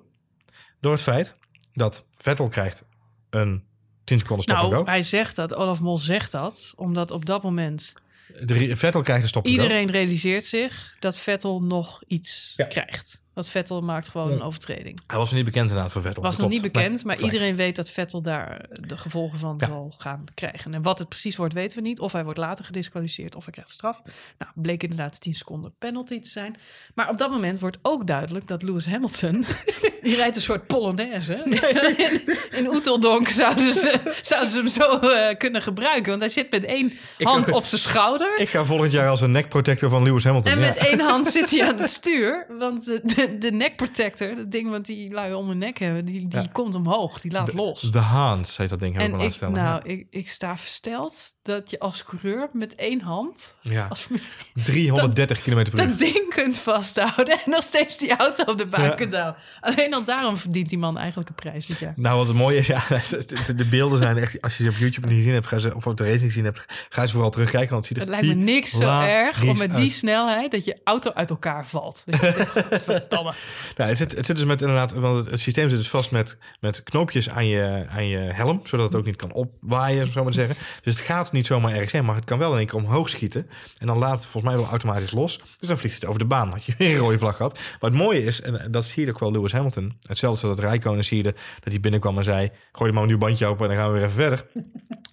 [0.80, 1.34] door het feit
[1.74, 2.84] dat Vettel krijgt
[3.30, 3.64] een
[4.04, 7.42] 10 seconden stop and Nou, hij zegt dat, Olaf Mol zegt dat, omdat op dat
[7.42, 7.94] moment
[8.40, 9.62] De, Vettel krijgt een stop and go.
[9.62, 13.21] iedereen realiseert zich dat Vettel nog iets krijgt.
[13.34, 14.34] Dat Vettel maakt gewoon Ja.
[14.34, 15.00] een overtreding.
[15.06, 16.22] Hij was nog niet bekend inderdaad voor Vettel.
[16.22, 19.66] was nog niet bekend, Nee, maar iedereen weet dat Vettel daar de gevolgen van Ja.
[19.66, 20.74] zal gaan krijgen.
[20.74, 22.00] En wat het precies wordt, weten we niet.
[22.00, 24.02] Of hij wordt later gedisqualificeerd of hij krijgt straf.
[24.38, 26.56] Nou, bleek inderdaad 10 seconden penalty te zijn.
[26.94, 29.44] Maar op dat moment wordt ook duidelijk dat Lewis Hamilton,
[30.02, 31.34] die rijdt een soort Polonaise.
[31.44, 32.20] in,
[32.58, 36.08] in Oeteldonk zouden ze, zouden ze hem zo eh, kunnen gebruiken.
[36.08, 38.38] Want hij zit met één Ik hand op zijn schouder.
[38.38, 40.52] Ik ga volgend jaar als een nekprotector van Lewis Hamilton.
[40.52, 40.64] En ja.
[40.66, 42.46] met één hand zit hij aan het stuur.
[42.58, 46.04] Want de, de, de neck protector, dat ding wat die lui om hun nek hebben,
[46.04, 46.46] die, die Ja.
[46.52, 47.20] komt omhoog.
[47.20, 47.80] Die laat los.
[47.80, 49.54] De Hans heet dat ding, heb ik laten stellen.
[49.54, 53.86] nou, ik, ik sta versteld dat je als coureur met één hand Ja.
[53.88, 54.08] als,
[54.54, 55.88] 330 km per uur.
[55.88, 58.90] dat ding kunt vasthouden en nog steeds die auto op de baan Ja.
[58.90, 59.40] kunt houden.
[59.60, 61.92] Alleen al daarom verdient die man eigenlijk een prijs dit jaar.
[61.96, 62.82] Nou, wat het mooie is, ja,
[63.56, 64.40] de beelden zijn echt...
[64.42, 66.26] Als je ze op YouTube niet gezien hebt, ga ze, of op de race niet
[66.26, 69.00] gezien hebt, ga ze vooral terugkijken, want het ziet er Het lijkt me niks zo
[69.00, 72.04] erg om met die snelheid dat je auto uit elkaar valt.
[73.76, 76.36] Nou, het, zit, het zit dus met inderdaad, want het, systeem zit dus vast met,
[76.60, 80.32] met knoopjes aan je, aan je helm, zodat het ook niet kan opwaaien, zo maar
[80.32, 80.56] zeggen.
[80.82, 83.08] Dus het gaat niet zomaar ergens heen, maar het kan wel in één keer omhoog
[83.08, 83.48] schieten.
[83.78, 85.40] En dan laat het volgens mij wel automatisch los.
[85.58, 86.50] Dus dan vliegt het over de baan.
[86.50, 87.54] Had je weer een rode vlag gehad.
[87.80, 89.96] Maar het mooie is, en dat zie je ook wel Lewis Hamilton.
[90.02, 93.18] Hetzelfde als dat Rijkonen zie je, dat hij binnenkwam en zei, gooi maar een nieuw
[93.18, 94.46] bandje open en dan gaan we weer even verder.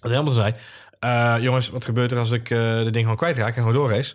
[0.00, 0.54] Dat Hamilton zei,
[0.98, 4.14] eh, jongens, wat gebeurt er als ik eh de ding gewoon kwijtraak en gewoon doorrace?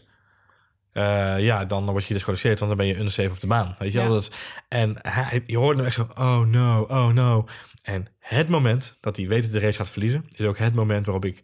[0.96, 3.76] Eh, ja, dan word je gedisqualificeerd, want dan ben je unsafe op de baan.
[3.80, 4.08] Weet je wel?
[4.08, 4.14] Ja.
[4.14, 4.32] Dat is,
[4.70, 7.48] en hij, je hoorde hem echt zo, oh no, oh no.
[7.82, 11.06] En het moment dat hij weet dat de race gaat verliezen, is ook het moment
[11.06, 11.44] waarop ik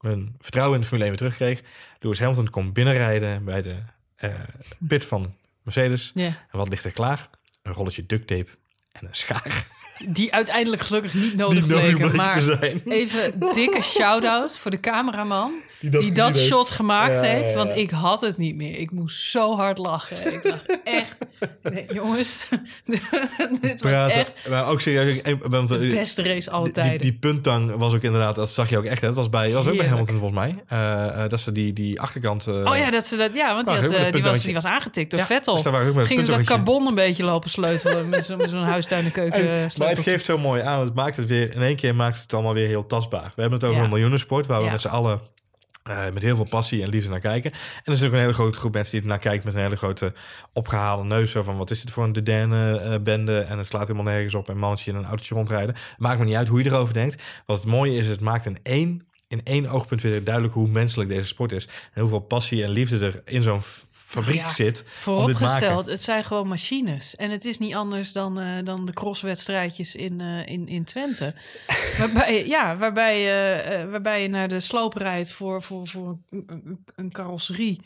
[0.00, 1.62] mijn vertrouwen in de Formule 1 weer terugkreeg.
[1.98, 3.76] Lewis Hamilton komt binnenrijden bij de
[4.16, 4.30] eh,
[4.88, 6.12] pit van Mercedes.
[6.50, 7.30] En wat ligt er klaar?
[7.62, 8.50] Een rolletje duct tape
[8.92, 9.66] en een schaar.
[10.08, 12.16] Die uiteindelijk gelukkig niet nodig bleken.
[12.16, 12.82] maar zijn.
[12.84, 15.52] even dikke shout-out voor de cameraman.
[15.80, 16.46] Die Die dat heeft.
[16.46, 17.54] shot gemaakt Ja, heeft.
[17.54, 18.78] Want ik had het niet meer.
[18.78, 20.32] Ik moest zo hard lachen.
[20.34, 21.16] Ik dacht echt...
[21.62, 22.46] Nee, jongens,
[23.60, 24.14] dit was Praten.
[24.16, 25.20] echt Maar ook serieus.
[25.48, 27.00] want, de eh, beste race alle die, tijden.
[27.00, 29.00] die punttang was ook inderdaad, dat zag je ook echt.
[29.00, 29.06] Hè?
[29.06, 29.86] Dat was, bij, was ook bij.
[29.86, 30.62] Hamilton volgens mij.
[30.68, 32.46] Eh, eh, dat ze die, die achterkant.
[32.48, 35.20] Oh ja, dat ze dat, ja want die, had, die, was, die was aangetikt door
[35.20, 35.62] Ja, Vettel.
[35.62, 39.70] dus Gingen ze dat carbon een beetje lopen sleutelen met zo'n zo'n huistuin en keuken.
[39.96, 40.80] Het geeft zo mooi aan.
[40.80, 43.32] Het maakt het weer, in één keer maakt het allemaal weer heel tastbaar.
[43.34, 43.84] We hebben het over Ja.
[43.84, 44.70] een miljoenensport waar we Ja.
[44.70, 45.20] met z'n allen
[45.82, 47.50] eh, met heel veel passie en liefde naar kijken.
[47.52, 49.60] En er is ook een hele grote groep mensen die er naar kijkt met een
[49.60, 50.12] hele grote
[50.52, 51.30] opgehaalde neus.
[51.30, 53.38] Zo van wat is dit voor een Dardenne-bende?
[53.40, 54.48] en het slaat helemaal nergens op.
[54.48, 55.74] En mannetje in een autootje rondrijden.
[55.98, 57.22] Maakt me niet uit hoe je erover denkt.
[57.46, 61.08] Wat het mooie is, het maakt in één in één oogpunt weer duidelijk hoe menselijk
[61.10, 61.68] deze sport is.
[61.94, 63.60] En hoeveel passie en liefde er in zo'n
[64.10, 64.82] fabriek Ja, zit.
[64.86, 67.16] Vooropgesteld, het zijn gewoon machines.
[67.16, 71.34] En het is niet anders dan, eh, dan de crosswedstrijdjes in, eh, in, in Twente.
[71.98, 76.18] waarbij, ja, waarbij, eh, waarbij je naar de sloop rijdt voor, voor, voor
[76.94, 77.80] een carrosserie.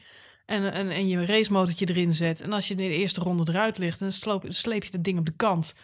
[0.47, 2.41] En, en, en je racemotortje erin zet.
[2.41, 5.19] En als je in de eerste ronde eruit ligt, dan sloop, sleep je dat ding
[5.19, 5.75] op de kant.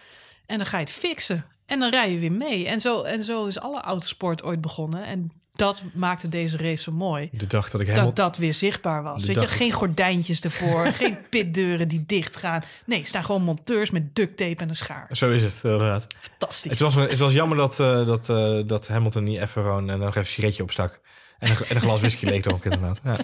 [0.47, 1.45] En dan ga je het fixen.
[1.67, 2.67] En dan rij je weer mee.
[2.67, 5.05] En zo, en zo is alle autosport ooit begonnen.
[5.05, 7.29] En dat maakte deze race zo mooi.
[7.33, 8.07] De dag dat ik helemaal...
[8.07, 9.25] Dat dat weer zichtbaar was.
[9.25, 12.63] Weet je, geen gordijntjes ervoor, geen pitdeuren die dicht gaan.
[12.85, 15.09] Nee, staan gewoon monteurs met duct tape en een schaar.
[15.11, 16.07] Zo is het, inderdaad.
[16.21, 16.71] Fantastisch.
[16.71, 19.97] Het was, het was jammer dat, eh, dat, eh, dat Hamilton niet even gewoon eh,
[19.97, 21.01] nog even een sigaretje opstak.
[21.39, 23.01] En een, en een glas whisky leek ook inderdaad.
[23.05, 23.17] Ja.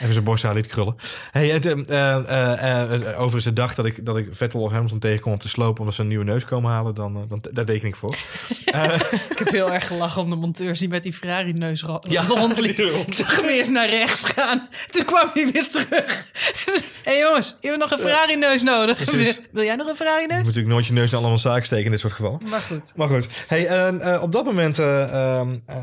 [0.00, 0.96] Even zijn borsthaar liet krullen.
[1.30, 1.72] Hey, het, eh,
[2.16, 5.48] eh, eh, overigens de dag dat ik, dat ik Vettel of Hamilton tegenkom op de
[5.48, 5.78] sloop...
[5.78, 8.16] omdat ze een nieuwe neus komen halen, dan, dan, daar teken ik voor.
[9.30, 12.22] Ik heb heel erg gelachen om de monteurs die met die Ferrari-neus ra- Ja,
[13.06, 14.68] Ik zag hem eerst naar rechts gaan.
[14.90, 16.26] Toen kwam hij weer terug.
[17.06, 18.96] Hé hey jongens, je hebt nog een Ferrari-neus nodig.
[19.04, 19.40] Precies.
[19.52, 20.38] Wil jij nog een Je moet Ferrari-neus?
[20.46, 22.40] natuurlijk nooit je neus in allemaal zaken steken in dit soort gevallen.
[22.50, 22.92] Maar goed.
[22.96, 25.02] Maar goed, hey, en, eh, op dat moment eh,
[25.38, 25.76] ehm, eh,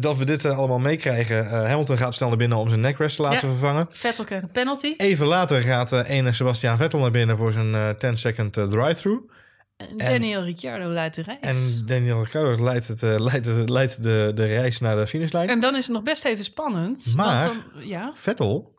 [0.00, 1.46] dat we dit allemaal meekrijgen...
[1.46, 3.54] Hamilton gaat snel naar binnen om zijn neckrest te laten Ja.
[3.54, 3.86] vervangen.
[3.90, 4.94] Vettel krijgt een penalty.
[4.96, 9.30] Even later gaat ene Sebastian Vettel naar binnen voor zijn eh 10-second drive-through.
[9.76, 11.38] En Daniel Ricciardo leidt de reis.
[11.40, 15.48] En Daniel Ricciardo leidt, het, leidt, het- leidt de, de reis naar de finishlijn.
[15.48, 17.12] En dan is het nog best even spannend.
[17.16, 18.74] Maar- Want dan, ja, Vettel,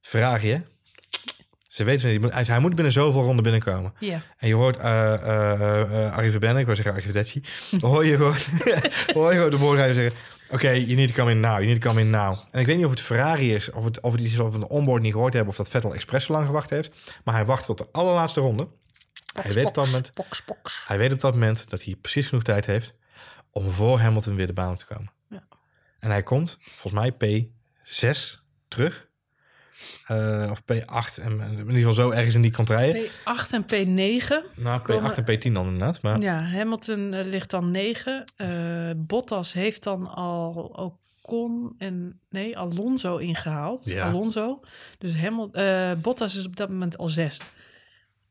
[0.00, 0.58] Ferrari, hè?
[1.76, 3.92] Ze weten niet, hij, hij moet binnen zoveel ronden binnenkomen.
[3.98, 4.22] ja.
[4.36, 7.42] En je hoort uh, uh, uh, ik wil zeggen Arrivederci,
[7.80, 8.34] hoor je gewoon,
[9.14, 10.20] hoor je gewoon de boordrijder zeggen,
[10.50, 12.36] oké, you need to come in now, you need to come in now.
[12.50, 14.58] En ik weet niet of het Ferrari is, of het, of het iets is we
[14.58, 16.94] de onboard niet gehoord hebben, of dat Vettel expres zo lang gewacht heeft.
[17.24, 18.68] Maar hij wacht tot de allerlaatste ronde.
[19.32, 20.12] hij, weet op dat moment,
[20.86, 22.94] hij weet op dat moment dat hij precies genoeg tijd heeft
[23.50, 25.12] om voor Hamilton weer de baan op te komen.
[25.28, 25.42] Ja.
[25.98, 29.08] En hij komt, volgens mij P6 terug.
[30.10, 33.04] Uh, of P8, en in ieder geval zo ergens in die contraien.
[33.04, 34.54] P8 en P9.
[34.54, 36.02] Nou, P8 en P10 dan inderdaad.
[36.02, 36.20] Maar...
[36.20, 38.24] Ja, Hamilton uh, ligt dan 9.
[38.36, 40.52] Uh, Bottas heeft dan al
[41.22, 43.84] Ocon en nee, Alonso ingehaald.
[43.84, 44.08] Ja.
[44.08, 44.60] Alonso.
[44.98, 47.44] Dus Hamilton, Bottas is op dat moment al zesde.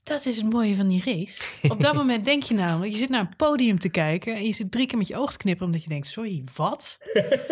[0.06, 1.43] Dat is het mooie van die race.
[1.70, 4.53] Op dat moment denk je namelijk, je zit naar een podium te kijken en je
[4.53, 6.97] zit drie keer met je oog te knippen omdat je denkt, sorry, wat?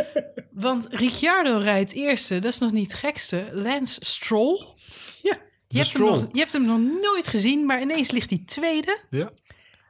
[0.51, 3.49] Want Ricciardo rijdt eerste, dat is nog niet het gekste.
[3.51, 4.65] Lance Stroll.
[5.21, 5.37] Ja,
[5.67, 6.11] je hebt, Stroll.
[6.11, 8.99] Hem nog, je hebt hem nog nooit gezien, maar ineens ligt hij tweede.
[9.09, 9.31] Ja.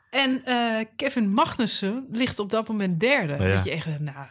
[0.09, 3.43] En uh, Kevin Magnussen ligt op dat moment derde.
[3.43, 3.55] Ja.
[3.55, 4.27] Dat je echt, nou,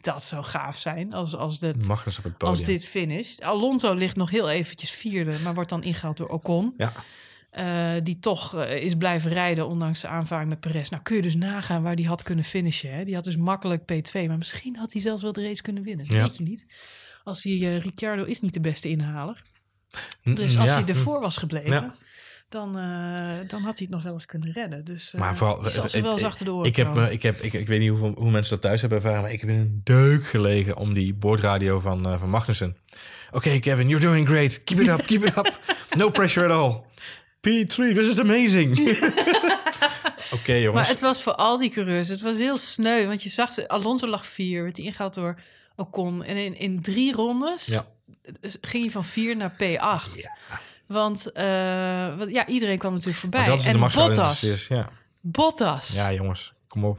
[0.00, 1.76] dat zou gaaf zijn als, als, dit,
[2.38, 3.42] als dit finisht.
[3.42, 6.74] Alonso ligt nog heel eventjes vierde, maar wordt dan ingehaald door Ocon.
[6.76, 6.92] Ja.
[7.58, 10.88] Uh, die toch uh, is blijven rijden, ondanks de aanvaring met Perez.
[10.88, 12.94] Nou kun je dus nagaan waar die had kunnen finishen.
[12.94, 13.04] Hè?
[13.04, 16.06] Die had dus makkelijk P2, maar misschien had hij zelfs wel de race kunnen winnen.
[16.08, 16.22] Ja.
[16.22, 16.66] Weet je niet.
[17.24, 19.42] Als hij, uh, Ricciardo is niet de beste inhaler.
[20.24, 20.74] Dus als ja.
[20.74, 21.94] hij ervoor was gebleven, Ja.
[22.48, 22.72] dan,
[23.46, 24.84] dan had hij het nog wel eens kunnen redden.
[24.84, 27.66] Dus Maar vooral, wel eens achter de oren ik, heb, me, ik, heb, ik, ik
[27.66, 30.26] weet niet hoeveel, hoe mensen dat thuis hebben ervaren, maar ik heb in een deuk
[30.26, 32.76] gelegen om die boordradio van, van Magnussen.
[33.26, 34.64] Oké, okay, Kevin, you're doing great.
[34.64, 35.60] Keep it up, keep it up.
[35.96, 36.88] No pressure at all.
[37.48, 38.78] P3, this is amazing.
[38.78, 40.74] Oké, okay, jongens.
[40.74, 43.06] Maar het was voor al die coureurs, het was heel sneu.
[43.06, 45.40] Want je zag, ze, Alonso lag vier, werd hij ingehaald door
[45.76, 46.24] Ocon.
[46.24, 47.86] En in, in drie rondes ja.
[48.60, 49.56] ging je van vier naar P8.
[50.14, 50.60] Ja.
[50.86, 53.40] Want, uh, want ja, iedereen kwam natuurlijk voorbij.
[53.40, 54.90] Maar dat is en de Bottas, is, ja.
[55.20, 55.88] Bottas.
[55.94, 56.98] Ja, jongens, kom op.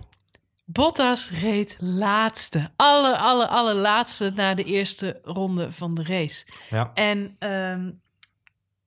[0.66, 2.70] Bottas reed laatste.
[2.76, 6.46] Alle, alle, allerlaatste na de eerste ronde van de race.
[6.70, 6.92] Ja.
[6.94, 8.02] En um,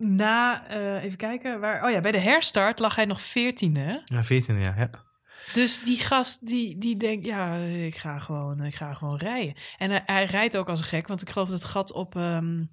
[0.05, 4.03] na, uh, even kijken, waar, oh ja, bij de herstart lag hij nog veertiende.
[4.05, 4.75] Ja, veertiende, ja.
[4.77, 4.91] ja.
[5.53, 9.55] Dus die gast die, die denkt, ja, ik ga gewoon, ik ga gewoon rijden.
[9.79, 12.15] En hij, hij rijdt ook als een gek, want ik geloof dat het gat op...
[12.15, 12.73] Um,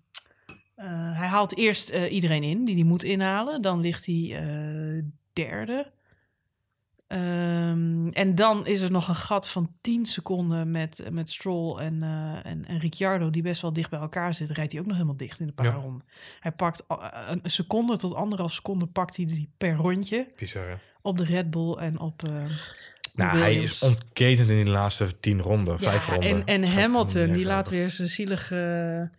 [0.76, 3.62] uh, hij haalt eerst uh, iedereen in die hij moet inhalen.
[3.62, 4.44] Dan ligt hij
[5.34, 5.92] derde.
[7.14, 11.96] Um, en dan is er nog een gat van 10 seconden met, met Stroll en,
[12.02, 14.56] uh, en, en Ricciardo, die best wel dicht bij elkaar zitten.
[14.56, 15.72] Rijdt hij ook nog helemaal dicht in de paar Ja.
[15.72, 16.04] ronden.
[16.40, 16.98] Hij pakt uh,
[17.28, 20.76] een seconde tot anderhalf seconde pakt hij die per rondje Bizar, hè?
[21.02, 22.28] op de Red Bull en op.
[22.28, 22.44] Uh,
[23.14, 26.30] nou, hij is ontketend in die laatste tien ronden, ja, vijf ronden.
[26.30, 29.12] En, en Hamilton, die laat weer zijn zielige,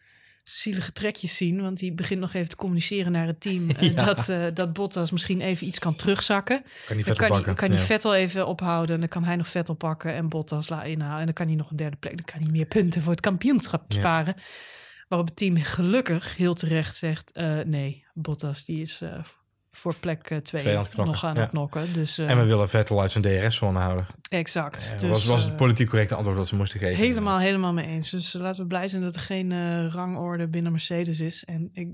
[0.43, 1.63] zielige trekjes zien.
[1.63, 3.71] Want die begint nog even te communiceren naar het team.
[3.71, 4.05] uh, Ja.
[4.05, 6.63] dat, uh, dat Bottas misschien even iets kan terugzakken.
[6.87, 7.55] Kan niet Dan vet kan hij, pakken.
[7.55, 7.85] kan hij Ja.
[7.85, 8.95] Vettel even ophouden.
[8.95, 11.19] En dan kan hij nog Vettel pakken en Bottas laten inhalen.
[11.19, 12.17] En dan kan hij nog een derde plek.
[12.17, 13.99] Dan kan hij meer punten voor het kampioenschap Ja.
[13.99, 14.35] sparen.
[15.09, 17.33] Waarop het team gelukkig heel terecht zegt...
[17.33, 19.19] eh, nee, Bottas die is, eh,
[19.73, 21.41] voor plek 2 Twee aan het knokken, nog aan ja.
[21.41, 21.93] het knokken.
[21.93, 24.07] Dus, eh, En we willen Vettel uit zijn DRS-zone houden.
[24.29, 24.89] Exact.
[24.91, 26.97] Dat Dus, was, was het eh, politiek correcte antwoord dat ze moesten geven.
[26.97, 28.11] Helemaal, helemaal mee eens.
[28.11, 31.45] Dus eh, laten we blij zijn dat er geen eh, rangorde binnen Mercedes is.
[31.45, 31.89] En ik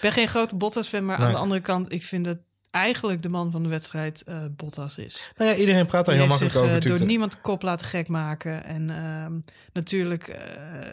[0.00, 2.38] ben geen grote Bottas-fan, maar aan de andere kant, ik vind dat
[2.70, 5.32] eigenlijk de man van de wedstrijd eh, Bottas is.
[5.36, 6.76] Nou ja, iedereen praat daar heel makkelijk zich, over.
[6.76, 8.64] eh, door niemand kop laten gek maken.
[8.64, 9.32] En ehm,
[9.72, 10.40] natuurlijk eh,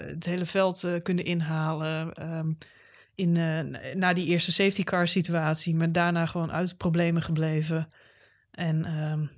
[0.08, 2.14] het hele veld eh, kunnen inhalen.
[2.14, 2.52] ehm,
[3.16, 5.76] in, eh, na die eerste safety car situatie.
[5.76, 7.90] Maar daarna gewoon uit problemen gebleven.
[8.52, 8.86] En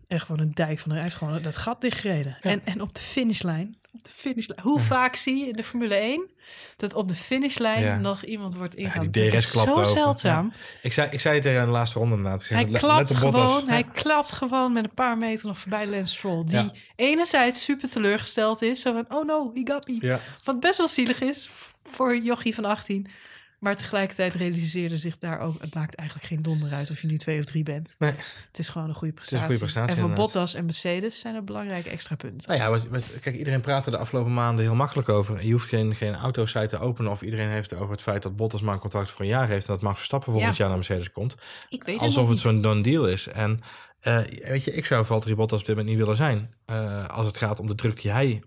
[0.07, 0.99] echt gewoon een dijk van de...
[0.99, 2.37] Heeft gewoon dat gat dichtgereden.
[2.41, 3.77] En, en op de finishlijn...
[3.93, 4.59] Op de finishlijn.
[4.61, 6.29] Hoe vaak zie je in de Formule 1...
[6.77, 7.97] dat op de finishlijn Ja.
[7.97, 9.13] nog iemand wordt Ja, ingehaald?
[9.13, 9.85] die Dat DRS is klapt zo open.
[9.91, 10.53] zeldzaam.
[10.81, 12.41] Ik, zei, ik zei het tegen in de laatste ronde inderdaad.
[12.43, 16.45] Ik Hij klapt gewoon, hij klapt gewoon met een paar meter nog voorbij Lance Stroll.
[16.45, 18.81] Die enerzijds super teleurgesteld is.
[18.81, 20.19] Zo van, oh no, he got me.
[20.43, 21.49] Wat best wel zielig is
[21.83, 23.07] voor jochie van 18.
[23.65, 25.61] Maar tegelijkertijd realiseerde zich daar ook...
[25.61, 27.95] het maakt eigenlijk geen donder uit of je nu twee of drie bent.
[27.99, 28.11] Nee.
[28.47, 29.45] Het is gewoon een goede is een prestatie.
[29.45, 30.33] goede prestatie, en voor inderdaad.
[30.33, 32.49] Bottas en Mercedes zijn er belangrijke extra punten.
[32.49, 35.45] Nou ja, wat, wat- kijk, iedereen praat er de afgelopen maanden heel makkelijk over.
[35.45, 38.61] Je hoeft geen, geen autosite te openen of iedereen heeft over het feit dat Bottas
[38.61, 40.57] maar een contract voor een jaar heeft en dat Max Verstappen volgend Ja.
[40.57, 41.35] jaar naar Mercedes komt.
[41.69, 43.27] Ik weet Alsof het zo'n done deal is.
[43.27, 43.59] En
[43.99, 47.25] eh, weet je, ik zou Valtteri Bottas op dit moment niet willen zijn eh, als
[47.25, 48.43] het gaat om de druk die hij...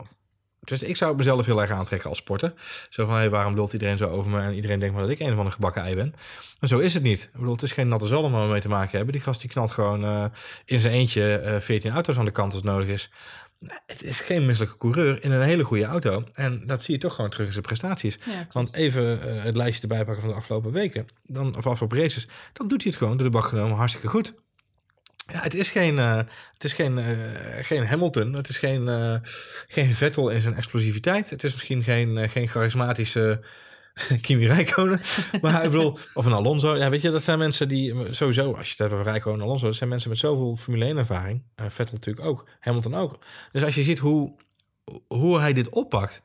[0.68, 2.52] Dus ik zou het mezelf heel erg aantrekken als sporter.
[2.88, 5.20] Zo van, hey, waarom lult iedereen zo over me en iedereen denkt maar dat ik
[5.20, 6.14] een van de gebakken ei ben.
[6.60, 7.22] Maar zo is het niet.
[7.22, 9.12] Ik bedoel, het is geen natte zalm we mee te maken hebben.
[9.12, 10.24] Die gast die knalt gewoon eh,
[10.64, 13.10] in zijn eentje eh 14 auto's aan de kant als het nodig is.
[13.86, 16.24] Het is geen misselijke coureur in een hele goede auto.
[16.32, 18.18] En dat zie je toch gewoon terug in zijn prestaties.
[18.24, 18.46] Ja.
[18.52, 21.06] Want even eh, het lijstje erbij pakken van de afgelopen weken.
[21.22, 22.28] Dan, of afgelopen races.
[22.52, 24.34] Dan doet hij het gewoon door de bak genomen hartstikke goed.
[25.32, 26.16] Ja, het is geen, eh,
[26.52, 27.06] het is geen, eh,
[27.62, 28.32] geen Hamilton.
[28.32, 29.14] Het is geen, eh,
[29.68, 31.30] geen Vettel in zijn explosiviteit.
[31.30, 33.40] Het is misschien geen, geen charismatische
[34.22, 35.00] Kimi Räikkönen.
[35.42, 36.76] maar ik bedoel, of een Alonso.
[36.76, 39.44] Ja, weet je, dat zijn mensen die sowieso, als je het hebt over Räikkönen en
[39.44, 41.42] Alonso, dat zijn mensen met zoveel Formule 1 ervaring.
[41.56, 43.18] Vettel natuurlijk ook, Hamilton ook.
[43.52, 44.36] Dus als je ziet hoe,
[45.08, 46.22] hoe hij dit oppakt,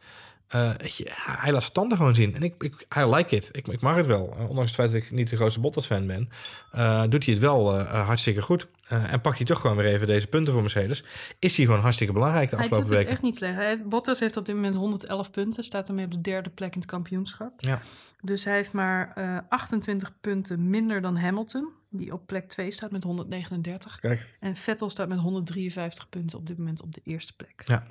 [0.53, 2.35] eh, je, hij laat zijn tanden gewoon zien.
[2.35, 3.49] En ik, ik I like it.
[3.51, 4.35] Ik, ik mag het wel.
[4.37, 6.29] Eh, ondanks het feit dat ik niet de grootste Bottas-fan ben,
[6.71, 8.67] eh, doet hij het wel hartstikke goed.
[8.87, 11.03] En pakt hij toch gewoon weer even deze punten voor Mercedes.
[11.39, 13.23] Is hij gewoon hartstikke belangrijk de Hij doet afgelopen het weken.
[13.23, 13.55] echt niet slecht.
[13.55, 15.63] Hij heeft, Bottas heeft op dit moment 111 punten.
[15.63, 17.53] Staat ermee op de derde plek in het kampioenschap.
[17.57, 17.81] Ja.
[18.21, 21.69] Dus hij heeft maar eh, 28 punten minder dan Hamilton.
[21.89, 23.99] Die op plek 2 staat met 139.
[23.99, 24.35] Kijk.
[24.39, 27.63] En Vettel staat met 153 punten op dit moment op de eerste plek.
[27.65, 27.83] Ja.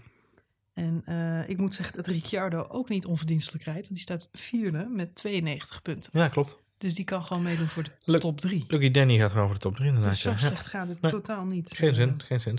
[0.74, 3.80] En eh, ik moet zeggen dat Ricciardo ook niet onverdienstelijk rijdt.
[3.80, 6.10] Want die staat vierde met 92 punten.
[6.14, 6.58] Ja, klopt.
[6.78, 8.64] Dus die kan gewoon meedoen voor de Luk- top 3.
[8.68, 10.12] Lucky Danny gaat gewoon voor de top 3 inderdaad.
[10.12, 10.36] Dus zo ja.
[10.36, 11.10] slecht gaat het Nee.
[11.10, 11.72] totaal niet.
[11.76, 12.58] Geen zin, geen zin.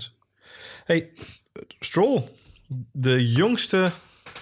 [0.84, 1.10] Hey,
[1.78, 2.22] Stroll,
[2.92, 3.90] de jongste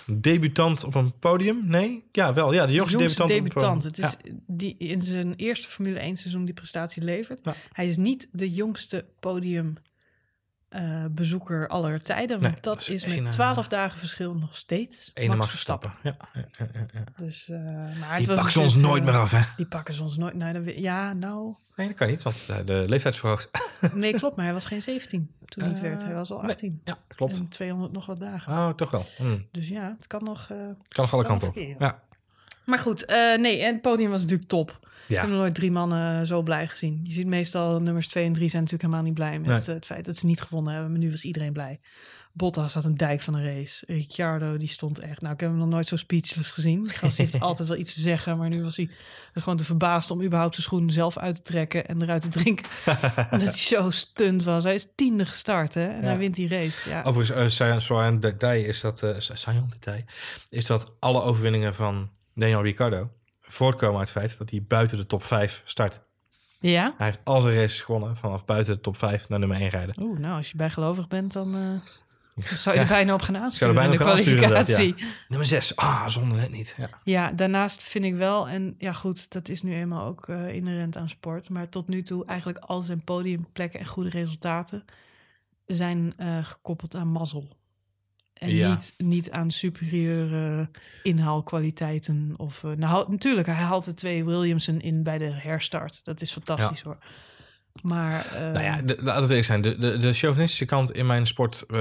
[0.06, 1.66] debutant op een podium?
[1.66, 2.04] Nee?
[2.12, 2.52] Ja, wel.
[2.52, 3.82] Ja, de jongste, jongste debutant.
[3.82, 3.84] debutant.
[3.86, 7.38] op een Het is die in zijn eerste Formule 1 seizoen die prestatie levert.
[7.42, 7.54] Ja.
[7.72, 9.74] Hij is niet de jongste podium
[10.72, 12.40] eh, bezoeker aller tijden.
[12.40, 15.10] Want Nee, dat, dat is met eh, 12 dagen verschil nog steeds.
[15.14, 15.92] Ene Max Verstappen.
[16.02, 17.04] Ja, ja, ja, ja, ja.
[17.16, 17.58] Dus, eh,
[18.00, 19.40] maar Die pakken ze ons nooit meer af, hè?
[19.56, 20.34] Die pakken ze ons nooit.
[20.34, 21.54] Nou, dan, ja, nou.
[21.76, 23.50] Nee, dat kan niet, want de leeftijd is verhoogd.
[23.92, 26.02] Nee, klopt, maar hij was geen 17 toen hij het werd.
[26.02, 26.80] Hij was al nee, 18.
[26.84, 27.38] Ja, klopt.
[27.38, 28.52] En 200 nog wat dagen.
[28.52, 29.04] Oh, toch wel.
[29.16, 29.38] Hm.
[29.50, 30.46] Dus ja, het kan nog.
[30.46, 31.76] Kan nog alle kan kanten op.
[31.78, 32.02] Ja.
[32.64, 33.06] Maar goed,
[33.36, 34.82] nee, en het podium was natuurlijk top.
[35.07, 35.14] Ja.
[35.14, 37.00] Ik heb nog nooit drie mannen zo blij gezien.
[37.03, 39.59] Je ziet meestal nummers 2 en 3 zijn natuurlijk helemaal niet blij met Nee.
[39.66, 40.90] eh, het feit dat ze niet gewonnen hebben.
[40.90, 41.80] Maar nu was iedereen blij.
[42.34, 43.84] Bottas had een dijk van een race.
[43.86, 45.20] Ricciardo, die stond echt...
[45.20, 46.88] Nou, ik heb hem nog nooit zo speechless gezien.
[46.88, 48.36] Gast heeft altijd wel iets te zeggen.
[48.36, 48.90] Maar nu was hij
[49.34, 52.28] was gewoon te verbaasd om überhaupt zijn schoenen zelf uit te trekken en eruit te
[52.28, 52.64] drinken.
[53.30, 54.64] Omdat hij zo stunt was.
[54.64, 55.86] Hij is tiende gestart, hè.
[55.86, 56.07] En Ja.
[56.07, 56.88] hij wint die race.
[56.88, 57.03] Ja.
[57.03, 60.03] Overigens, uh, saillant detail is dat, detail,
[60.48, 63.11] is dat alle overwinningen van Daniel Ricciardo
[63.53, 66.00] voortkomen uit het feit dat hij buiten de top 5 start.
[66.59, 66.94] ja?
[66.96, 69.94] Hij heeft al zijn races gewonnen vanaf buiten de top 5 naar nummer 1 rijden.
[70.03, 71.55] Oeh, nou, als je bijgelovig bent, dan...
[71.55, 74.94] eh, zou je er bijna op gaan aansturen bijna in de kwalificatie.
[74.96, 75.07] ja.
[75.28, 76.74] Nummer 6, ah, zonder net niet.
[76.78, 76.88] Ja.
[77.05, 80.96] Ja, daarnaast vind ik wel, en ja goed, dat is nu eenmaal ook eh, inherent
[80.96, 81.50] aan sport.
[81.50, 84.84] Maar tot nu toe eigenlijk al zijn podiumplekken en goede resultaten
[85.66, 87.48] zijn eh, gekoppeld aan mazzel.
[88.43, 88.68] En Ja.
[88.68, 90.68] niet, niet aan superieure
[91.03, 92.34] inhaalkwaliteiten.
[92.36, 96.05] Of, eh, nou, natuurlijk, hij haalt de twee Williamson in bij de herstart.
[96.05, 96.97] Dat is fantastisch hoor.
[97.82, 99.61] Maar eh, Nou ja, de, laten we zijn.
[99.61, 101.78] De, de, de chauvinistische kant in mijn sport eh,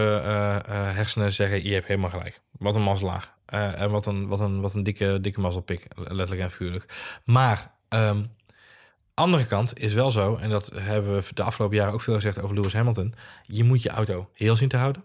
[0.67, 1.63] hersenen zeggen...
[1.67, 2.41] je hebt helemaal gelijk.
[2.51, 3.33] Wat een mazzelaar.
[3.45, 5.87] En wat een, wat een, wat een dikke, dikke mazzelpik.
[5.95, 7.19] Letterlijk en figuurlijk.
[7.25, 7.71] Maar...
[7.89, 8.23] ehm,
[9.13, 12.41] andere kant is wel zo, en dat hebben we de afgelopen jaren ook veel gezegd
[12.41, 13.13] over Lewis Hamilton.
[13.45, 15.03] Je moet je auto heel zien te houden.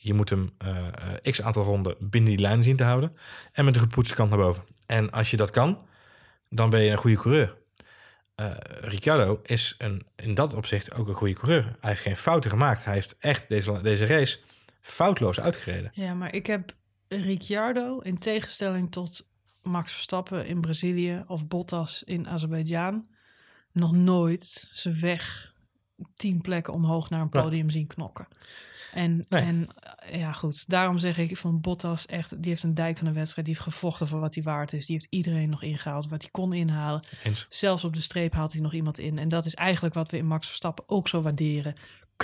[0.00, 0.92] Je moet hem eh, eh,
[1.32, 3.16] x aantal ronden binnen die lijn zien te houden.
[3.52, 4.64] En met de gepoetste kant naar boven.
[4.86, 5.86] En als je dat kan,
[6.48, 7.56] dan ben je een goede coureur.
[8.34, 11.62] eh, Ricciardo is een, in dat opzicht ook een goede coureur.
[11.62, 12.84] Hij heeft geen fouten gemaakt.
[12.84, 14.38] Hij heeft echt deze, deze race
[14.80, 15.90] foutloos uitgereden.
[15.92, 16.74] Ja, maar ik heb
[17.08, 19.28] Ricciardo in tegenstelling tot
[19.62, 23.08] Max Verstappen in Brazilië of Bottas in Azerbeidzjan
[23.72, 25.54] nog nooit zijn weg
[26.14, 27.42] tien plekken omhoog naar een Ja.
[27.42, 28.28] podium zien knokken.
[28.92, 29.42] En, Nee.
[29.42, 29.68] en
[30.00, 30.68] eh, ja, goed.
[30.68, 33.46] Daarom zeg ik van Bottas echt, die heeft een dijk van een wedstrijd.
[33.46, 34.86] Die heeft gevochten voor wat hij waard is.
[34.86, 37.00] Die heeft iedereen nog ingehaald wat hij kon inhalen.
[37.24, 37.46] Eens.
[37.48, 39.18] Zelfs op de streep haalt hij nog iemand in.
[39.18, 41.74] En dat is eigenlijk wat we in Max Verstappen ook zo waarderen.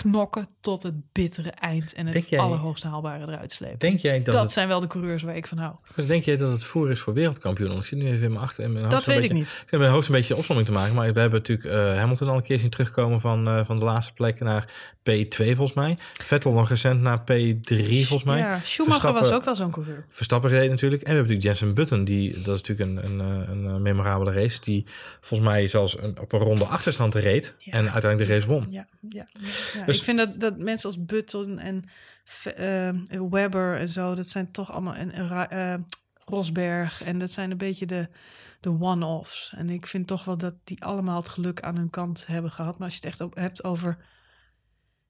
[0.03, 3.79] Knokken tot het bittere eind en het jij- allerhoogste haalbare eruit slepen.
[3.79, 5.75] Denk jij dat, dat het, zijn wel de coureurs waar ik van hou.
[6.07, 7.69] denk jij dat het voor is voor wereldkampioen?
[7.69, 8.97] Want ik zit nu even in mijn achter in mijn hoofd.
[8.97, 9.63] Dat weet ik beetje, niet.
[9.65, 10.95] Ik heb mijn hoofd een beetje opzomming te maken.
[10.95, 13.85] Maar we hebben natuurlijk eh, Hamilton al een keer zien terugkomen van, eh, van de
[13.85, 14.73] laatste plek naar
[15.11, 15.99] P2 volgens mij.
[16.13, 18.39] Vettel nog recent naar P3 volgens mij.
[18.39, 20.07] Ja, Schumacher was ook wel zo'n coureur.
[20.09, 21.03] Verstappen reed natuurlijk.
[21.03, 22.05] En we hebben natuurlijk Jensen Button.
[22.05, 24.61] Die, dat is natuurlijk een, een, eh, een, memorabele race.
[24.61, 24.87] Die
[25.21, 27.55] volgens mij zelfs een, op een ronde achterstand reed.
[27.59, 27.73] Ja.
[27.73, 28.67] En uiteindelijk de race won.
[28.71, 29.25] Ja, ja, ja,
[29.75, 29.84] ja.
[29.87, 31.85] Dus- ik vind dat, dat mensen als Button en
[32.45, 32.91] eh,
[33.31, 35.75] Webber en zo, dat zijn toch allemaal en eh,
[36.25, 38.09] Rosberg en dat zijn een beetje de,
[38.61, 39.53] de one-offs.
[39.57, 42.79] En ik vind toch wel dat die allemaal het geluk aan hun kant hebben gehad.
[42.79, 43.99] Maar als je het echt op, hebt over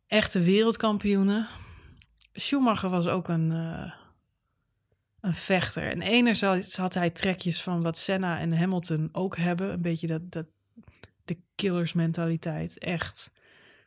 [0.06, 1.48] echte wereldkampioenen,
[2.32, 3.92] Schumacher was ook een, eh,
[5.20, 5.90] een vechter.
[5.90, 10.32] En enerzijds had hij trekjes van wat Senna en Hamilton ook hebben, een beetje dat,
[10.32, 10.46] dat
[11.24, 12.78] de killersmentaliteit.
[12.78, 13.32] Echt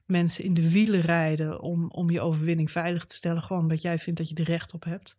[0.07, 3.41] mensen in de wielen rijden om, om je overwinning veilig te stellen.
[3.41, 5.15] Gewoon omdat jij vindt dat je er recht op hebt.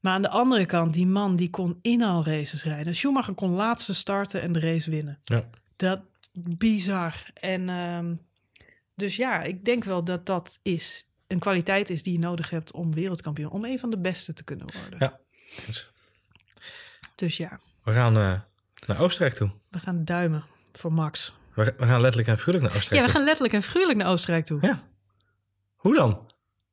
[0.00, 2.94] Maar aan de andere kant, die man die kon inhaalraces rijden.
[2.94, 5.18] Schumacher kon laatste starten en de race winnen.
[5.22, 5.44] Ja.
[5.76, 6.00] Dat
[6.32, 7.30] bizar.
[7.34, 8.14] En ehm,
[8.94, 12.72] dus ja, ik denk wel dat dat is een kwaliteit is die je nodig hebt
[12.72, 14.98] om wereldkampioen, om een van de beste te kunnen worden.
[14.98, 15.20] Ja.
[15.66, 15.90] Dus
[17.14, 18.40] Dus ja, we gaan eh,
[18.86, 19.50] naar Oostenrijk toe.
[19.70, 21.34] we gaan duimen voor Max.
[21.54, 23.16] We, we gaan letterlijk en figuurlijk naar Ja, Oostenrijk we toe.
[23.16, 24.58] gaan letterlijk en figuurlijk naar Oostenrijk toe.
[24.62, 24.82] Ja.
[25.74, 26.30] Hoe dan?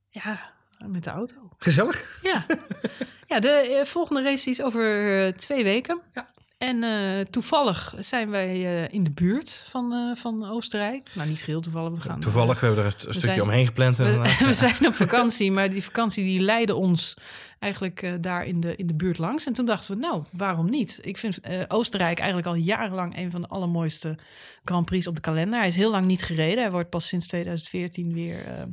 [0.10, 0.52] Ja,
[0.88, 1.36] met de auto.
[1.58, 2.20] Gezellig.
[2.22, 2.46] Ja,
[3.28, 6.02] ja de eh, volgende race is over eh, twee weken.
[6.14, 6.31] Ja.
[6.62, 8.50] En eh, toevallig zijn wij
[8.84, 11.10] eh, in de buurt van, eh, van Oostenrijk.
[11.14, 11.92] Nou, niet geheel toevallig.
[11.94, 13.98] We gaan, Toevallig, we hebben er een, st- een stukje zijn- omheen gepland.
[13.98, 17.14] we, we zijn op vakantie, maar die vakantie die leidde ons
[17.60, 19.46] eigenlijk daar in de, in de buurt langs.
[19.46, 21.00] En toen dachten we, nou, waarom niet?
[21.02, 24.18] Ik vind Oostenrijk eigenlijk al jarenlang een van de allermooiste
[24.64, 25.60] Grand Prix op de kalender.
[25.60, 26.62] Hij is heel lang niet gereden.
[26.62, 28.68] Hij wordt pas sinds 2014 weer,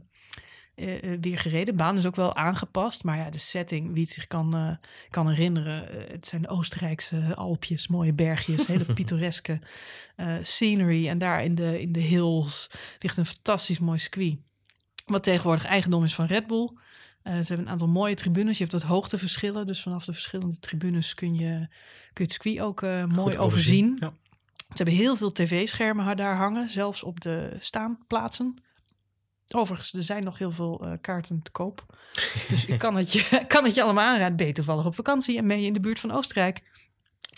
[0.78, 1.66] eh, weer gereden.
[1.66, 3.04] De baan is ook wel aangepast.
[3.04, 4.70] Maar ja, de setting, wie het zich kan, eh,
[5.10, 5.88] kan herinneren.
[6.10, 9.60] het zijn Oostenrijkse Alpjes, mooie bergjes, hele pittoreske
[10.42, 11.08] scenery.
[11.08, 14.36] En daar in de, in de hills ligt een fantastisch mooi circuit.
[15.06, 16.70] Wat tegenwoordig eigendom is van Red Bull.
[17.22, 18.58] Ze hebben een aantal mooie tribunes.
[18.58, 19.66] Je hebt wat hoogteverschillen.
[19.66, 21.68] Dus vanaf de verschillende tribunes kun je,
[22.12, 23.96] kun je het circuit ook mooi Goed overzien.
[24.00, 24.12] Ja.
[24.68, 26.70] Ze hebben heel veel tv-schermen daar hangen.
[26.70, 28.62] Zelfs op de staanplaatsen.
[29.54, 31.86] Overigens, er zijn nog heel veel eh, kaarten te koop.
[32.48, 34.36] Dus ik kan het, je, kan het je allemaal aanraden.
[34.36, 36.62] Ben je toevallig op vakantie en ben je in de buurt van Oostenrijk.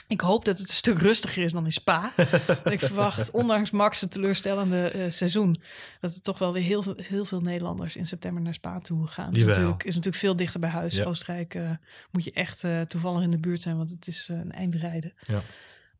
[0.08, 2.12] Ik hoop dat het een stuk rustiger is dan in Spa.
[2.64, 5.62] Ik verwacht, ondanks Max' het teleurstellende eh, seizoen...
[6.00, 9.06] dat er toch wel weer heel veel, heel veel Nederlanders in september naar Spa toe
[9.06, 9.26] gaan.
[9.26, 10.94] Dat is natuurlijk, is natuurlijk veel dichter bij huis.
[10.94, 11.04] Ja.
[11.04, 11.70] Oostenrijk eh,
[12.10, 13.76] moet je echt toevallig in de buurt zijn...
[13.76, 15.12] want het is een eindrijden.
[15.22, 15.42] Ja.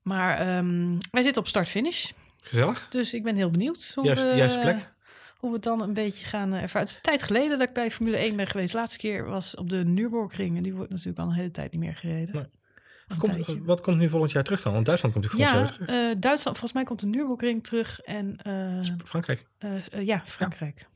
[0.02, 2.10] Maar ehm, wij zitten op start-finish.
[2.40, 2.86] Gezellig.
[2.90, 4.92] Dus ik ben heel benieuwd hoe, Juist- we, juiste plek.
[5.40, 6.80] Hoe we het dan een beetje gaan eh, ervaren.
[6.80, 8.72] Het is een tijd geleden dat ik bij Formule 1 ben geweest.
[8.72, 10.56] De laatste keer was op de Nürburgring.
[10.56, 12.34] En die wordt natuurlijk al een hele tijd niet meer gereden.
[12.34, 12.46] Nee.
[13.18, 14.72] Komt, wat komt nu volgend jaar terug dan?
[14.72, 16.10] Want Duitsland komt natuurlijk volgend Ja, jaar terug.
[16.16, 16.56] eh, Duitsland.
[16.58, 18.00] Volgens mij komt de Nürburgring terug.
[18.00, 19.46] En eh, Frankrijk.
[19.90, 20.86] ja, Frankrijk.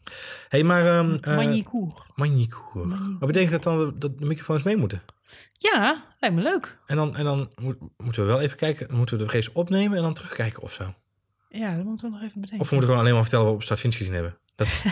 [0.48, 0.86] hey, maar...
[0.86, 1.02] eh,
[1.36, 1.36] Magnicourt.
[1.36, 2.06] Magnicourt.
[2.16, 3.18] Magnicourt.
[3.18, 5.02] Wat betekent dat dan dat de microfoons mee moeten?
[5.52, 6.78] Ja, lijkt me leuk.
[6.86, 8.96] En dan, en dan moet- moeten we wel even kijken.
[8.96, 10.94] Moeten we de race opnemen en dan terugkijken of zo.
[11.58, 12.60] Ja, dat moeten we nog even bedenken.
[12.60, 14.36] Of we moeten gewoon alleen maar vertellen wat we op start finish gezien hebben.
[14.54, 14.68] Dat,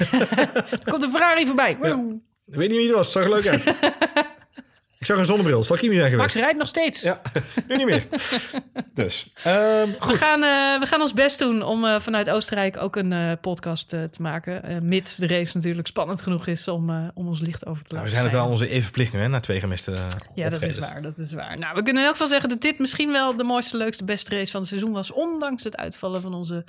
[0.71, 1.71] Er komt een Ferrari voorbij.
[2.47, 3.15] Ik weet niet wie het was.
[3.15, 3.65] Het zag er leuk uit.
[5.03, 5.65] ik zag een zonnebril.
[5.65, 7.03] Zal ik hier niet zijn Max rijdt nog steeds.
[7.03, 7.21] Ja,
[7.69, 8.07] nu niet meer.
[8.95, 10.17] dus, ehm, We goed.
[10.17, 13.89] gaan, eh, we gaan ons best doen om eh, vanuit Oostenrijk ook een eh, podcast
[13.89, 14.87] te maken.
[14.89, 18.05] Mits de race natuurlijk spannend genoeg is om, om ons licht over te Nou, laten
[18.05, 19.95] we zijn het wel onze even verplicht nu, hè, na twee gemiste
[20.35, 21.03] Ja, dat is waar.
[21.03, 21.59] Dat is waar.
[21.59, 24.37] Nou, we kunnen in elk geval zeggen dat dit misschien wel de mooiste, leukste, beste
[24.37, 25.13] race van het seizoen was.
[25.13, 26.65] Ondanks het uitvallen van onze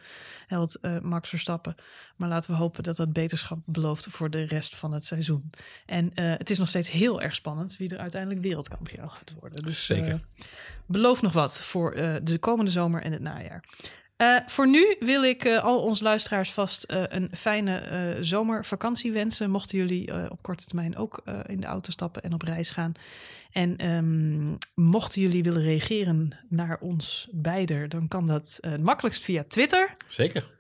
[0.48, 1.76] held Max Verstappen.
[2.16, 5.50] Maar laten we hopen dat dat beterschap belooft voor de rest van het seizoen.
[5.86, 9.64] En eh, het is nog steeds heel erg spannend wie er uiteindelijk wereldkampioen gaat worden.
[9.64, 10.08] Dus, Zeker.
[10.14, 10.46] eh,
[10.86, 13.64] beloof nog wat voor eh, de komende zomer en het najaar.
[14.48, 19.50] Voor nu wil ik al onze luisteraars vast een fijne zomervakantie wensen.
[19.50, 22.92] Mochten jullie op korte termijn ook in de auto stappen en op reis gaan.
[23.52, 29.94] En ehm, mochten jullie willen reageren naar ons beiden, dan kan dat makkelijkst via Twitter.
[30.08, 30.52] Zeker.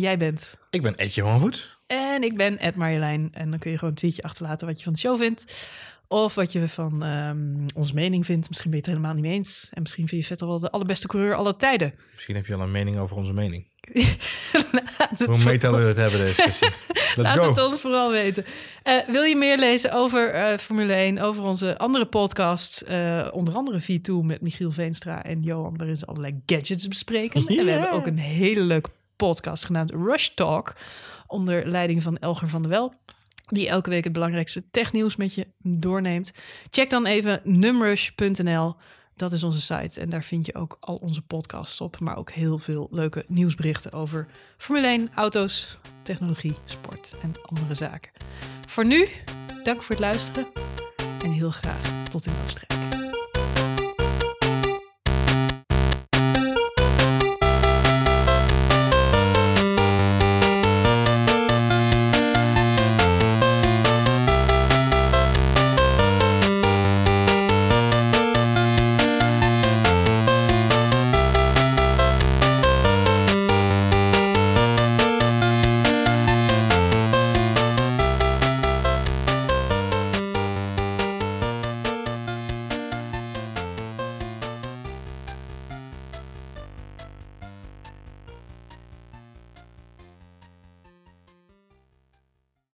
[0.00, 0.58] Jij bent.
[0.70, 1.76] Ik ben Etje van Voet.
[1.86, 3.28] En ik ben Ed Marjolein.
[3.32, 5.68] En dan kun je gewoon een tweetje achterlaten wat je van de show vindt.
[6.08, 8.48] Of wat je van ehm, onze mening vindt.
[8.48, 9.70] Misschien ben je het helemaal niet mee eens.
[9.72, 11.94] En misschien vind je Vettel wel de allerbeste coureur aller tijden.
[12.14, 13.66] Misschien heb je al een mening over onze mening.
[15.26, 16.68] Hoe meta we het hebben deze sessie.
[17.22, 17.48] Laat go.
[17.48, 18.44] het ons vooral weten.
[18.82, 23.54] Eh, wil je meer lezen over eh, Formule 1, over onze andere podcasts, eh, onder
[23.54, 27.46] andere V2 met Michiel Veenstra en Johan, waarin ze allerlei gadgets bespreken.
[27.46, 30.76] En we hebben ook een hele leuke podcast genaamd Rush Talk,
[31.26, 32.94] onder leiding van Elger van der Wel.
[33.46, 36.32] Die elke week het belangrijkste technieuws met je doorneemt.
[36.70, 38.76] Check dan even numrush.nl.
[39.16, 40.00] Dat is onze site.
[40.00, 42.00] En daar vind je ook al onze podcasts op.
[42.00, 48.12] Maar ook heel veel leuke nieuwsberichten over Formule 1, auto's, technologie, sport en andere zaken.
[48.66, 49.08] Voor nu,
[49.62, 50.46] dank voor het luisteren.
[51.24, 52.85] En heel graag tot in Oostenrijk.